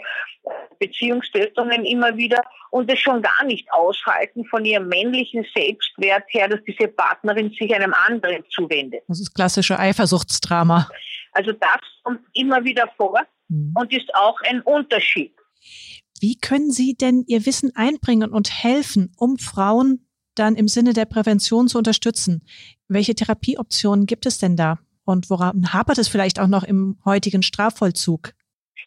Beziehungstötungen 0.79 1.85
immer 1.85 2.17
wieder. 2.17 2.43
Und 2.71 2.91
es 2.91 2.99
schon 2.99 3.23
gar 3.23 3.45
nicht 3.45 3.71
aushalten 3.73 4.45
von 4.47 4.65
ihrem 4.65 4.89
männlichen 4.89 5.47
Selbstwert 5.55 6.25
her, 6.29 6.49
dass 6.49 6.61
diese 6.65 6.89
Partnerin 6.89 7.51
sich 7.59 7.75
einem 7.75 7.95
anderen 8.07 8.45
zuwendet. 8.51 9.03
Das 9.09 9.21
ist 9.21 9.35
klassische 9.35 9.79
Eifersuchtsdrama. 9.79 10.89
Also 11.33 11.53
das 11.53 11.81
kommt 12.03 12.21
immer 12.33 12.65
wieder 12.65 12.89
vor 12.97 13.21
mhm. 13.49 13.75
und 13.77 13.93
ist 13.93 14.15
auch 14.15 14.41
ein 14.43 14.61
Unterschied. 14.63 15.35
Wie 16.21 16.37
können 16.37 16.71
Sie 16.71 16.95
denn 16.95 17.25
Ihr 17.27 17.47
Wissen 17.47 17.75
einbringen 17.77 18.33
und 18.33 18.51
helfen, 18.51 19.13
um 19.17 19.39
Frauen 19.39 20.09
dann 20.35 20.57
im 20.57 20.69
Sinne 20.69 20.93
der 20.93 21.05
Prävention 21.05 21.69
zu 21.69 21.79
unterstützen? 21.79 22.45
Welche 22.89 23.15
Therapieoptionen 23.15 24.07
gibt 24.07 24.27
es 24.27 24.39
denn 24.39 24.57
da? 24.57 24.79
Und 25.05 25.31
woran 25.31 25.73
hapert 25.73 25.99
es 25.99 26.09
vielleicht 26.09 26.39
auch 26.39 26.49
noch 26.49 26.65
im 26.65 26.99
heutigen 27.05 27.43
Strafvollzug? 27.43 28.35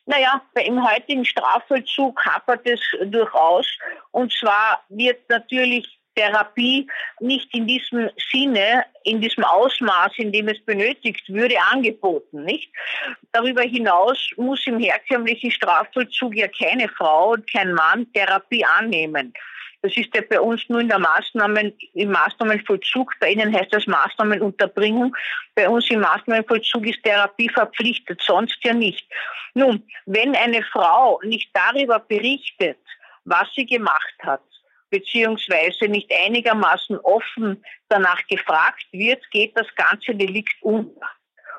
Naja, 0.05 0.41
im 0.65 0.83
heutigen 0.83 1.25
Strafvollzug 1.25 2.23
hapert 2.25 2.65
es 2.65 2.79
durchaus. 3.05 3.67
Und 4.11 4.31
zwar 4.33 4.83
wird 4.89 5.27
natürlich 5.29 6.00
Therapie 6.15 6.87
nicht 7.19 7.53
in 7.55 7.67
diesem 7.67 8.09
Sinne, 8.31 8.85
in 9.03 9.21
diesem 9.21 9.43
Ausmaß, 9.43 10.13
in 10.17 10.31
dem 10.31 10.47
es 10.47 10.63
benötigt 10.65 11.27
würde, 11.29 11.55
angeboten, 11.71 12.43
nicht? 12.43 12.71
Darüber 13.31 13.61
hinaus 13.61 14.29
muss 14.37 14.65
im 14.67 14.79
herkömmlichen 14.79 15.51
Strafvollzug 15.51 16.35
ja 16.35 16.47
keine 16.47 16.89
Frau 16.89 17.31
und 17.33 17.51
kein 17.51 17.73
Mann 17.73 18.11
Therapie 18.13 18.65
annehmen. 18.65 19.33
Das 19.83 19.97
ist 19.97 20.13
ja 20.13 20.21
bei 20.29 20.39
uns 20.39 20.61
nur 20.69 20.79
in 20.79 20.89
der 20.89 20.99
Maßnahmen, 20.99 21.73
im 21.95 22.11
Maßnahmenvollzug. 22.11 23.13
Bei 23.19 23.31
Ihnen 23.31 23.55
heißt 23.55 23.73
das 23.73 23.87
Maßnahmenunterbringung. 23.87 25.15
Bei 25.55 25.67
uns 25.67 25.89
im 25.89 26.01
Maßnahmenvollzug 26.01 26.85
ist 26.85 27.01
Therapie 27.03 27.49
verpflichtet, 27.49 28.21
sonst 28.21 28.57
ja 28.63 28.73
nicht. 28.73 29.07
Nun, 29.55 29.83
wenn 30.05 30.35
eine 30.35 30.63
Frau 30.71 31.19
nicht 31.23 31.49
darüber 31.53 31.97
berichtet, 31.99 32.77
was 33.25 33.47
sie 33.55 33.65
gemacht 33.65 34.15
hat, 34.21 34.41
beziehungsweise 34.91 35.87
nicht 35.87 36.11
einigermaßen 36.13 36.97
offen 36.99 37.63
danach 37.89 38.21
gefragt 38.27 38.85
wird, 38.91 39.23
geht 39.31 39.57
das 39.57 39.67
ganze 39.75 40.13
Delikt 40.13 40.61
unter. 40.61 41.07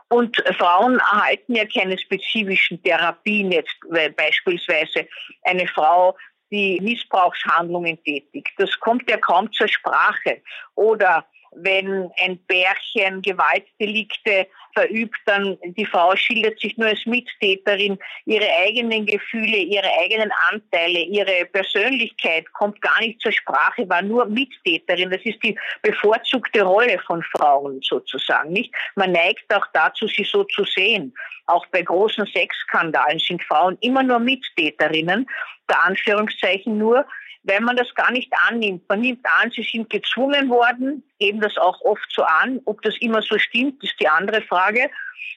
Und 0.09 0.37
Frauen 0.59 0.99
erhalten 0.99 1.55
ja 1.55 1.65
keine 1.65 1.99
spezifischen 1.99 2.83
Therapien 2.83 3.51
jetzt, 3.51 3.75
weil 3.89 4.13
beispielsweise 4.13 5.09
eine 5.43 5.67
Frau 5.67 6.17
die 6.51 6.79
Missbrauchshandlungen 6.83 8.03
tätigt. 8.05 8.53
Das 8.59 8.79
kommt 8.79 9.11
ja 9.11 9.17
kaum 9.17 9.51
zur 9.53 9.69
Sprache. 9.69 10.43
Oder 10.75 11.25
wenn 11.55 12.11
ein 12.19 12.39
Bärchen 12.47 13.23
Gewaltdelikte 13.23 14.47
verübt, 14.75 15.19
dann 15.27 15.59
die 15.63 15.85
Frau 15.85 16.17
schildert 16.17 16.59
sich 16.59 16.77
nur 16.79 16.89
als 16.89 17.05
Mittäterin. 17.05 17.99
Ihre 18.25 18.49
eigenen 18.61 19.07
Gefühle, 19.07 19.59
ihre 19.59 19.89
eigenen 20.01 20.31
Anteile, 20.51 21.01
ihre 21.01 21.45
Persönlichkeit 21.47 22.51
kommt 22.55 22.81
gar 22.81 22.99
nicht 23.01 23.21
zur 23.21 23.33
Sprache, 23.33 23.89
war 23.89 24.03
nur 24.03 24.25
Mittäterin. 24.27 25.11
Das 25.11 25.21
ist 25.25 25.43
die 25.43 25.59
bevorzugte 25.83 26.63
Rolle 26.63 26.99
von 27.07 27.23
Frauen 27.37 27.81
sozusagen, 27.83 28.53
nicht? 28.53 28.75
Man 28.95 29.13
neigt 29.13 29.53
auch 29.55 29.67
dazu, 29.75 30.07
sie 30.07 30.25
so 30.25 30.45
zu 30.45 30.65
sehen. 30.65 31.15
Auch 31.47 31.67
bei 31.67 31.83
großen 31.83 32.27
Sexskandalen 32.27 33.19
sind 33.19 33.43
Frauen 33.43 33.77
immer 33.81 34.03
nur 34.03 34.21
Mittäterinnen, 34.21 35.29
der 35.69 35.85
Anführungszeichen 35.85 36.79
nur, 36.79 37.05
weil 37.45 37.61
man 37.61 37.77
das 37.77 37.93
gar 37.95 38.11
nicht 38.13 38.33
annimmt. 38.49 38.89
Man 38.89 39.01
nimmt 39.01 39.25
an, 39.25 39.51
sie 39.51 39.63
sind 39.63 39.91
gezwungen 39.91 40.49
worden, 40.49 41.03
geben 41.19 41.41
das 41.41 41.57
auch 41.57 41.81
oft 41.83 42.07
so 42.11 42.23
an. 42.23 42.61
Ob 42.65 42.83
das 42.83 42.97
immer 43.01 43.23
so 43.23 43.39
stimmt, 43.39 43.83
ist 43.83 43.99
die 44.01 44.09
andere 44.09 44.43
Frage. 44.43 44.91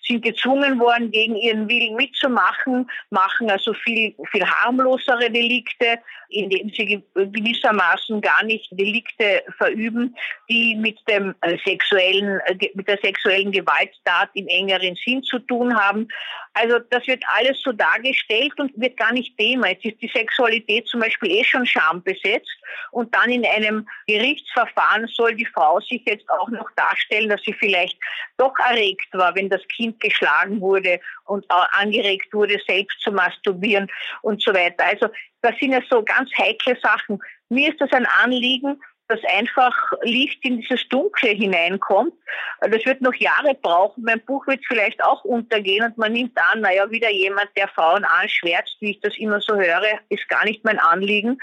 Sind 0.08 0.24
gezwungen 0.24 0.80
worden, 0.80 1.12
gegen 1.12 1.36
ihren 1.36 1.68
Willen 1.68 1.96
mitzumachen, 1.96 2.90
machen 3.10 3.50
also 3.50 3.74
viel, 3.74 4.16
viel 4.32 4.46
harmlosere 4.46 5.32
Delikte, 5.32 6.00
indem 6.30 6.70
sie 6.70 7.04
gewissermaßen 7.16 8.22
gar 8.22 8.44
nicht 8.44 8.68
Delikte 8.72 9.44
verüben, 9.58 10.16
die 10.50 10.76
mit 10.76 11.00
dem 11.10 11.34
äh, 11.42 11.58
sexuellen, 11.66 12.40
äh, 12.46 12.70
mit 12.76 12.88
der 12.88 13.00
sexuellen 13.02 13.52
Gewalttat 13.52 14.30
im 14.34 14.48
engeren 14.48 14.96
Sinn 14.96 15.24
zu 15.24 15.40
tun 15.40 15.76
haben. 15.76 16.08
Also 16.56 16.80
das 16.90 17.06
wird 17.06 17.22
alles 17.36 17.62
so 17.62 17.74
dargestellt 17.74 18.54
und 18.58 18.72
wird 18.80 18.96
gar 18.96 19.12
nicht 19.12 19.38
Thema. 19.38 19.68
Jetzt 19.68 19.86
ist 19.86 20.02
die 20.02 20.08
Sexualität 20.08 20.88
zum 20.88 21.02
Beispiel 21.02 21.30
eh 21.30 21.44
schon 21.44 21.66
schambesetzt 21.66 22.58
und 22.92 23.14
dann 23.14 23.30
in 23.30 23.46
einem 23.46 23.88
Gerichtsverfahren 24.08 25.06
soll 25.08 25.36
die 25.36 25.46
Frau 25.46 25.82
sich 25.82 26.02
jetzt 26.06 26.30
auch 26.30 26.48
noch 26.50 26.70
darstellen, 26.78 27.30
dass 27.30 27.42
sie 27.44 27.54
vielleicht 27.54 27.98
doch 28.38 28.58
erregt 28.60 29.10
war, 29.12 29.36
wenn 29.36 29.50
das 29.50 29.62
Kind 29.68 30.00
geschlagen 30.00 30.62
wurde 30.62 31.00
und 31.26 31.46
angeregt 31.50 32.34
wurde, 32.34 32.58
selbst 32.66 33.02
zu 33.02 33.12
masturbieren 33.12 33.92
und 34.22 34.42
so 34.42 34.54
weiter. 34.54 34.86
Also 34.86 35.10
das 35.42 35.58
sind 35.60 35.74
ja 35.74 35.82
so 35.90 36.04
ganz 36.04 36.32
heikle 36.38 36.78
Sachen. 36.82 37.20
Mir 37.50 37.70
ist 37.70 37.82
das 37.82 37.92
ein 37.92 38.08
Anliegen, 38.24 38.82
dass 39.08 39.20
einfach 39.26 39.76
Licht 40.02 40.44
in 40.44 40.62
dieses 40.62 40.88
Dunkle 40.90 41.30
hineinkommt. 41.30 42.14
Das 42.62 42.86
wird 42.86 43.02
noch 43.02 43.14
Jahre 43.14 43.54
brauchen. 43.62 44.04
Mein 44.04 44.24
Buch 44.26 44.48
wird 44.48 44.66
vielleicht 44.68 45.04
auch 45.04 45.24
untergehen 45.24 45.86
und 45.86 45.98
man 45.98 46.14
nimmt 46.14 46.38
an, 46.52 46.62
naja, 46.62 46.90
wieder 46.90 47.12
jemand, 47.12 47.50
der 47.56 47.68
Frauen 47.68 48.04
anschwärzt, 48.04 48.78
wie 48.80 48.92
ich 48.92 49.00
das 49.02 49.18
immer 49.18 49.42
so 49.42 49.56
höre, 49.56 50.00
ist 50.10 50.28
gar 50.30 50.44
nicht 50.46 50.64
mein 50.64 50.80
Anliegen, 50.80 51.38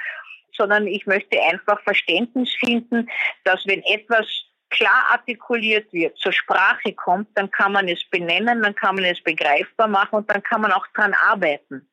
sondern 0.57 0.87
ich 0.87 1.07
möchte 1.07 1.41
einfach 1.41 1.81
Verständnis 1.83 2.53
finden, 2.59 3.09
dass 3.45 3.67
wenn 3.67 3.83
etwas 3.85 4.27
klar 4.71 5.11
artikuliert 5.11 5.93
wird, 5.93 6.17
zur 6.19 6.33
Sprache 6.33 6.93
kommt, 6.95 7.29
dann 7.35 7.51
kann 7.51 7.73
man 7.73 7.89
es 7.89 8.03
benennen, 8.11 8.63
dann 8.63 8.75
kann 8.75 8.97
man 8.97 9.05
es 9.05 9.23
begreifbar 9.23 9.87
machen 9.87 10.17
und 10.17 10.31
dann 10.31 10.43
kann 10.43 10.63
man 10.63 10.73
auch 10.73 10.87
dran 10.95 11.15
arbeiten. 11.29 11.87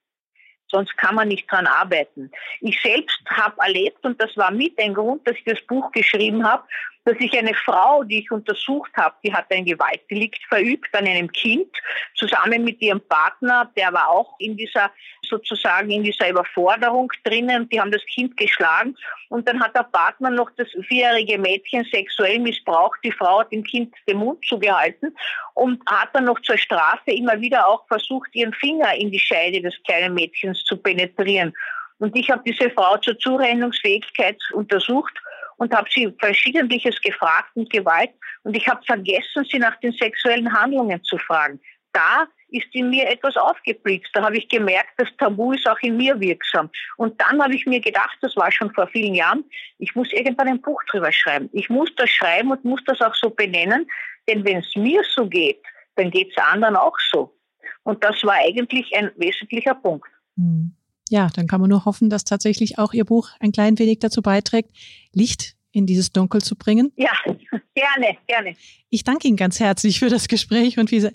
Sonst 0.72 0.96
kann 0.98 1.16
man 1.16 1.28
nicht 1.28 1.52
dran 1.52 1.68
arbeiten. 1.68 2.32
Ich 2.62 2.80
selbst 2.82 3.20
habe 3.30 3.60
erlebt, 3.62 4.04
und 4.06 4.22
das 4.22 4.36
war 4.38 4.52
mit 4.52 4.80
ein 4.80 4.94
Grund, 4.94 5.28
dass 5.28 5.36
ich 5.36 5.44
das 5.46 5.62
Buch 5.62 5.92
geschrieben 5.92 6.48
habe, 6.48 6.64
dass 7.06 7.16
ich 7.20 7.38
eine 7.38 7.54
Frau, 7.54 8.04
die 8.04 8.20
ich 8.20 8.32
untersucht 8.32 8.92
habe, 8.96 9.16
die 9.24 9.34
hat 9.34 9.46
ein 9.52 9.66
Gewaltdelikt 9.66 10.44
verübt 10.48 10.94
an 10.94 11.08
einem 11.08 11.32
Kind, 11.32 11.70
zusammen 12.16 12.64
mit 12.64 12.82
ihrem 12.82 13.02
Partner, 13.02 13.72
der 13.76 13.94
war 13.94 14.10
auch 14.10 14.36
in 14.40 14.58
dieser, 14.58 14.92
sozusagen 15.22 15.90
in 15.90 16.04
dieser 16.04 16.30
Überforderung 16.30 17.12
drinnen, 17.24 17.70
die 17.70 17.80
haben 17.80 17.92
das 17.92 18.06
Kind 18.14 18.36
geschlagen. 18.38 18.96
Und 19.30 19.48
dann 19.48 19.62
hat 19.62 19.76
der 19.76 19.84
Partner 19.84 20.30
noch 20.30 20.50
das 20.58 20.68
vierjährige 20.88 21.38
Mädchen 21.38 21.86
sexuell 21.92 22.40
missbraucht, 22.40 23.00
die 23.04 23.12
Frau 23.12 23.40
hat 23.40 23.52
dem 23.52 23.64
Kind 23.64 23.96
den 24.08 24.18
Mund 24.18 24.44
zugehalten 24.46 25.16
und 25.54 25.82
hat 25.90 26.10
dann 26.14 26.26
noch 26.26 26.40
zur 26.42 26.58
Strafe 26.58 27.12
immer 27.12 27.40
wieder 27.40 27.68
auch 27.68 27.88
versucht, 27.88 28.30
ihren 28.34 28.54
Finger 28.54 28.94
in 28.96 29.12
die 29.12 29.20
Scheide 29.20 29.62
des 29.62 29.76
kleinen 29.84 30.14
Mädchens 30.14 30.64
zu 30.66 30.78
penetrieren. 30.78 31.54
Und 32.00 32.16
ich 32.16 32.30
habe 32.30 32.42
diese 32.46 32.70
Frau 32.72 32.98
zur 32.98 33.18
Zurechnungsfähigkeit 33.20 34.38
untersucht 34.54 35.20
und 35.60 35.76
habe 35.76 35.90
sie 35.94 36.12
verschiedentliches 36.20 37.00
gefragt 37.02 37.52
und 37.54 37.70
Gewalt 37.70 38.12
und 38.44 38.56
ich 38.56 38.68
habe 38.68 38.84
vergessen, 38.86 39.46
sie 39.50 39.60
nach 39.60 39.78
den 39.82 39.92
sexuellen 39.92 40.52
Handlungen 40.52 41.04
zu 41.04 41.18
fragen. 41.18 41.60
Da 41.92 42.28
ist 42.50 42.68
in 42.74 42.90
mir 42.90 43.08
etwas 43.10 43.36
aufgeblitzt. 43.36 44.10
Da 44.14 44.24
habe 44.24 44.38
ich 44.38 44.48
gemerkt, 44.48 44.92
das 44.98 45.10
Tabu 45.18 45.54
ist 45.54 45.68
auch 45.68 45.80
in 45.82 45.98
mir 45.98 46.20
wirksam. 46.20 46.70
Und 46.98 47.20
dann 47.20 47.42
habe 47.42 47.54
ich 47.56 47.66
mir 47.66 47.80
gedacht, 47.80 48.18
das 48.22 48.36
war 48.36 48.52
schon 48.52 48.74
vor 48.74 48.88
vielen 48.88 49.16
Jahren, 49.16 49.44
ich 49.80 49.94
muss 49.96 50.12
irgendwann 50.14 50.48
ein 50.48 50.62
Buch 50.62 50.82
drüber 50.90 51.12
schreiben. 51.12 51.50
Ich 51.52 51.70
muss 51.70 51.94
das 51.96 52.10
schreiben 52.10 52.52
und 52.52 52.64
muss 52.64 52.84
das 52.86 53.02
auch 53.02 53.16
so 53.16 53.30
benennen, 53.30 53.88
denn 54.28 54.46
wenn 54.46 54.58
es 54.58 54.76
mir 54.76 55.04
so 55.16 55.28
geht, 55.28 55.62
dann 55.96 56.10
geht 56.10 56.32
es 56.32 56.44
anderen 56.44 56.76
auch 56.76 56.98
so. 57.12 57.36
Und 57.84 58.04
das 58.04 58.24
war 58.24 58.36
eigentlich 58.36 58.96
ein 58.96 59.12
wesentlicher 59.18 59.76
Punkt. 59.76 60.08
Hm 60.38 60.74
ja, 61.10 61.30
dann 61.34 61.48
kann 61.48 61.62
man 61.62 61.70
nur 61.70 61.86
hoffen, 61.86 62.10
dass 62.10 62.24
tatsächlich 62.24 62.78
auch 62.78 62.94
Ihr 62.94 63.06
Buch 63.06 63.30
ein 63.40 63.52
klein 63.52 63.78
wenig 63.80 64.00
dazu 64.00 64.22
beiträgt, 64.22 64.72
Licht 65.14 65.56
in 65.72 65.86
dieses 65.86 66.12
Dunkel 66.12 66.42
zu 66.42 66.56
bringen. 66.56 66.92
Ja, 66.96 67.12
gerne, 67.26 68.18
gerne. 68.28 68.56
Ich 68.90 69.04
danke 69.04 69.28
Ihnen 69.28 69.38
ganz 69.38 69.60
herzlich 69.60 70.00
für 70.00 70.10
das 70.10 70.28
Gespräch 70.28 70.80
und 70.80 70.92
wie, 70.92 71.08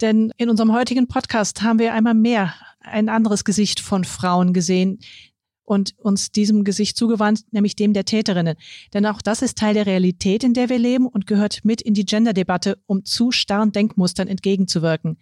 denn 0.00 0.32
in 0.36 0.50
unserem 0.50 0.72
heutigen 0.72 1.08
Podcast 1.08 1.62
haben 1.62 1.78
wir 1.78 1.94
einmal 1.94 2.14
mehr 2.14 2.54
ein 2.80 3.08
anderes 3.08 3.44
Gesicht 3.44 3.80
von 3.80 4.04
Frauen 4.04 4.52
gesehen 4.52 4.98
und 5.64 5.94
uns 5.98 6.32
diesem 6.32 6.64
Gesicht 6.64 6.96
zugewandt, 6.96 7.44
nämlich 7.52 7.76
dem 7.76 7.92
der 7.92 8.04
Täterinnen. 8.04 8.56
Denn 8.92 9.06
auch 9.06 9.22
das 9.22 9.42
ist 9.42 9.58
Teil 9.58 9.74
der 9.74 9.86
Realität, 9.86 10.44
in 10.44 10.54
der 10.54 10.68
wir 10.68 10.78
leben 10.78 11.06
und 11.06 11.26
gehört 11.26 11.64
mit 11.64 11.80
in 11.80 11.94
die 11.94 12.04
Gender-Debatte, 12.04 12.78
um 12.86 13.04
zu 13.04 13.30
starren 13.30 13.72
Denkmustern 13.72 14.28
entgegenzuwirken. 14.28 15.18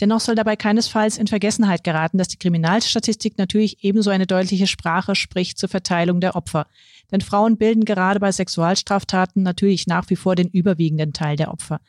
Dennoch 0.00 0.20
soll 0.20 0.34
dabei 0.34 0.56
keinesfalls 0.56 1.18
in 1.18 1.28
Vergessenheit 1.28 1.84
geraten, 1.84 2.18
dass 2.18 2.28
die 2.28 2.38
Kriminalstatistik 2.38 3.38
natürlich 3.38 3.84
ebenso 3.84 4.10
eine 4.10 4.26
deutliche 4.26 4.66
Sprache 4.66 5.14
spricht 5.14 5.56
zur 5.56 5.68
Verteilung 5.68 6.20
der 6.20 6.34
Opfer. 6.34 6.66
Denn 7.12 7.20
Frauen 7.20 7.56
bilden 7.58 7.84
gerade 7.84 8.18
bei 8.18 8.32
Sexualstraftaten 8.32 9.42
natürlich 9.42 9.86
nach 9.86 10.10
wie 10.10 10.16
vor 10.16 10.34
den 10.34 10.48
überwiegenden 10.48 11.12
Teil 11.12 11.36
der 11.36 11.52
Opfer. 11.52 11.80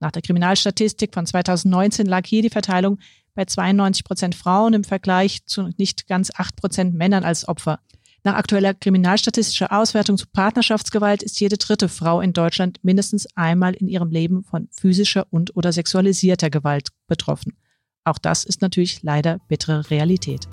Nach 0.00 0.10
der 0.10 0.22
Kriminalstatistik 0.22 1.14
von 1.14 1.24
2019 1.24 2.06
lag 2.06 2.26
hier 2.26 2.42
die 2.42 2.50
Verteilung 2.50 2.98
bei 3.34 3.44
92 3.44 4.04
Prozent 4.04 4.34
Frauen 4.34 4.74
im 4.74 4.82
Vergleich 4.82 5.46
zu 5.46 5.70
nicht 5.78 6.08
ganz 6.08 6.32
acht 6.34 6.56
Prozent 6.56 6.94
Männern 6.94 7.22
als 7.22 7.46
Opfer. 7.46 7.78
Nach 8.24 8.34
aktueller 8.34 8.72
kriminalstatistischer 8.72 9.72
Auswertung 9.72 10.16
zu 10.16 10.26
Partnerschaftsgewalt 10.32 11.22
ist 11.22 11.40
jede 11.40 11.56
dritte 11.56 11.88
Frau 11.88 12.20
in 12.20 12.32
Deutschland 12.32 12.78
mindestens 12.82 13.26
einmal 13.36 13.74
in 13.74 13.88
ihrem 13.88 14.10
Leben 14.10 14.44
von 14.44 14.68
physischer 14.70 15.26
und 15.30 15.56
oder 15.56 15.72
sexualisierter 15.72 16.48
Gewalt 16.48 16.90
betroffen. 17.08 17.56
Auch 18.04 18.18
das 18.18 18.44
ist 18.44 18.62
natürlich 18.62 19.02
leider 19.02 19.38
bittere 19.48 19.90
Realität. 19.90 20.48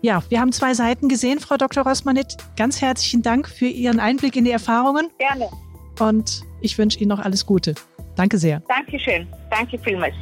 Ja, 0.00 0.22
wir 0.28 0.40
haben 0.40 0.52
zwei 0.52 0.74
Seiten 0.74 1.08
gesehen, 1.08 1.40
Frau 1.40 1.56
Dr. 1.56 1.84
Rosmanit. 1.84 2.36
Ganz 2.56 2.80
herzlichen 2.80 3.22
Dank 3.22 3.48
für 3.48 3.66
Ihren 3.66 3.98
Einblick 3.98 4.36
in 4.36 4.44
die 4.44 4.52
Erfahrungen. 4.52 5.08
Gerne. 5.18 5.48
Und 5.98 6.42
ich 6.60 6.78
wünsche 6.78 7.00
Ihnen 7.00 7.08
noch 7.08 7.18
alles 7.18 7.46
Gute. 7.46 7.74
Danke 8.14 8.38
sehr. 8.38 8.62
Dankeschön. 8.68 9.26
Danke 9.50 9.76
vielmals. 9.78 10.14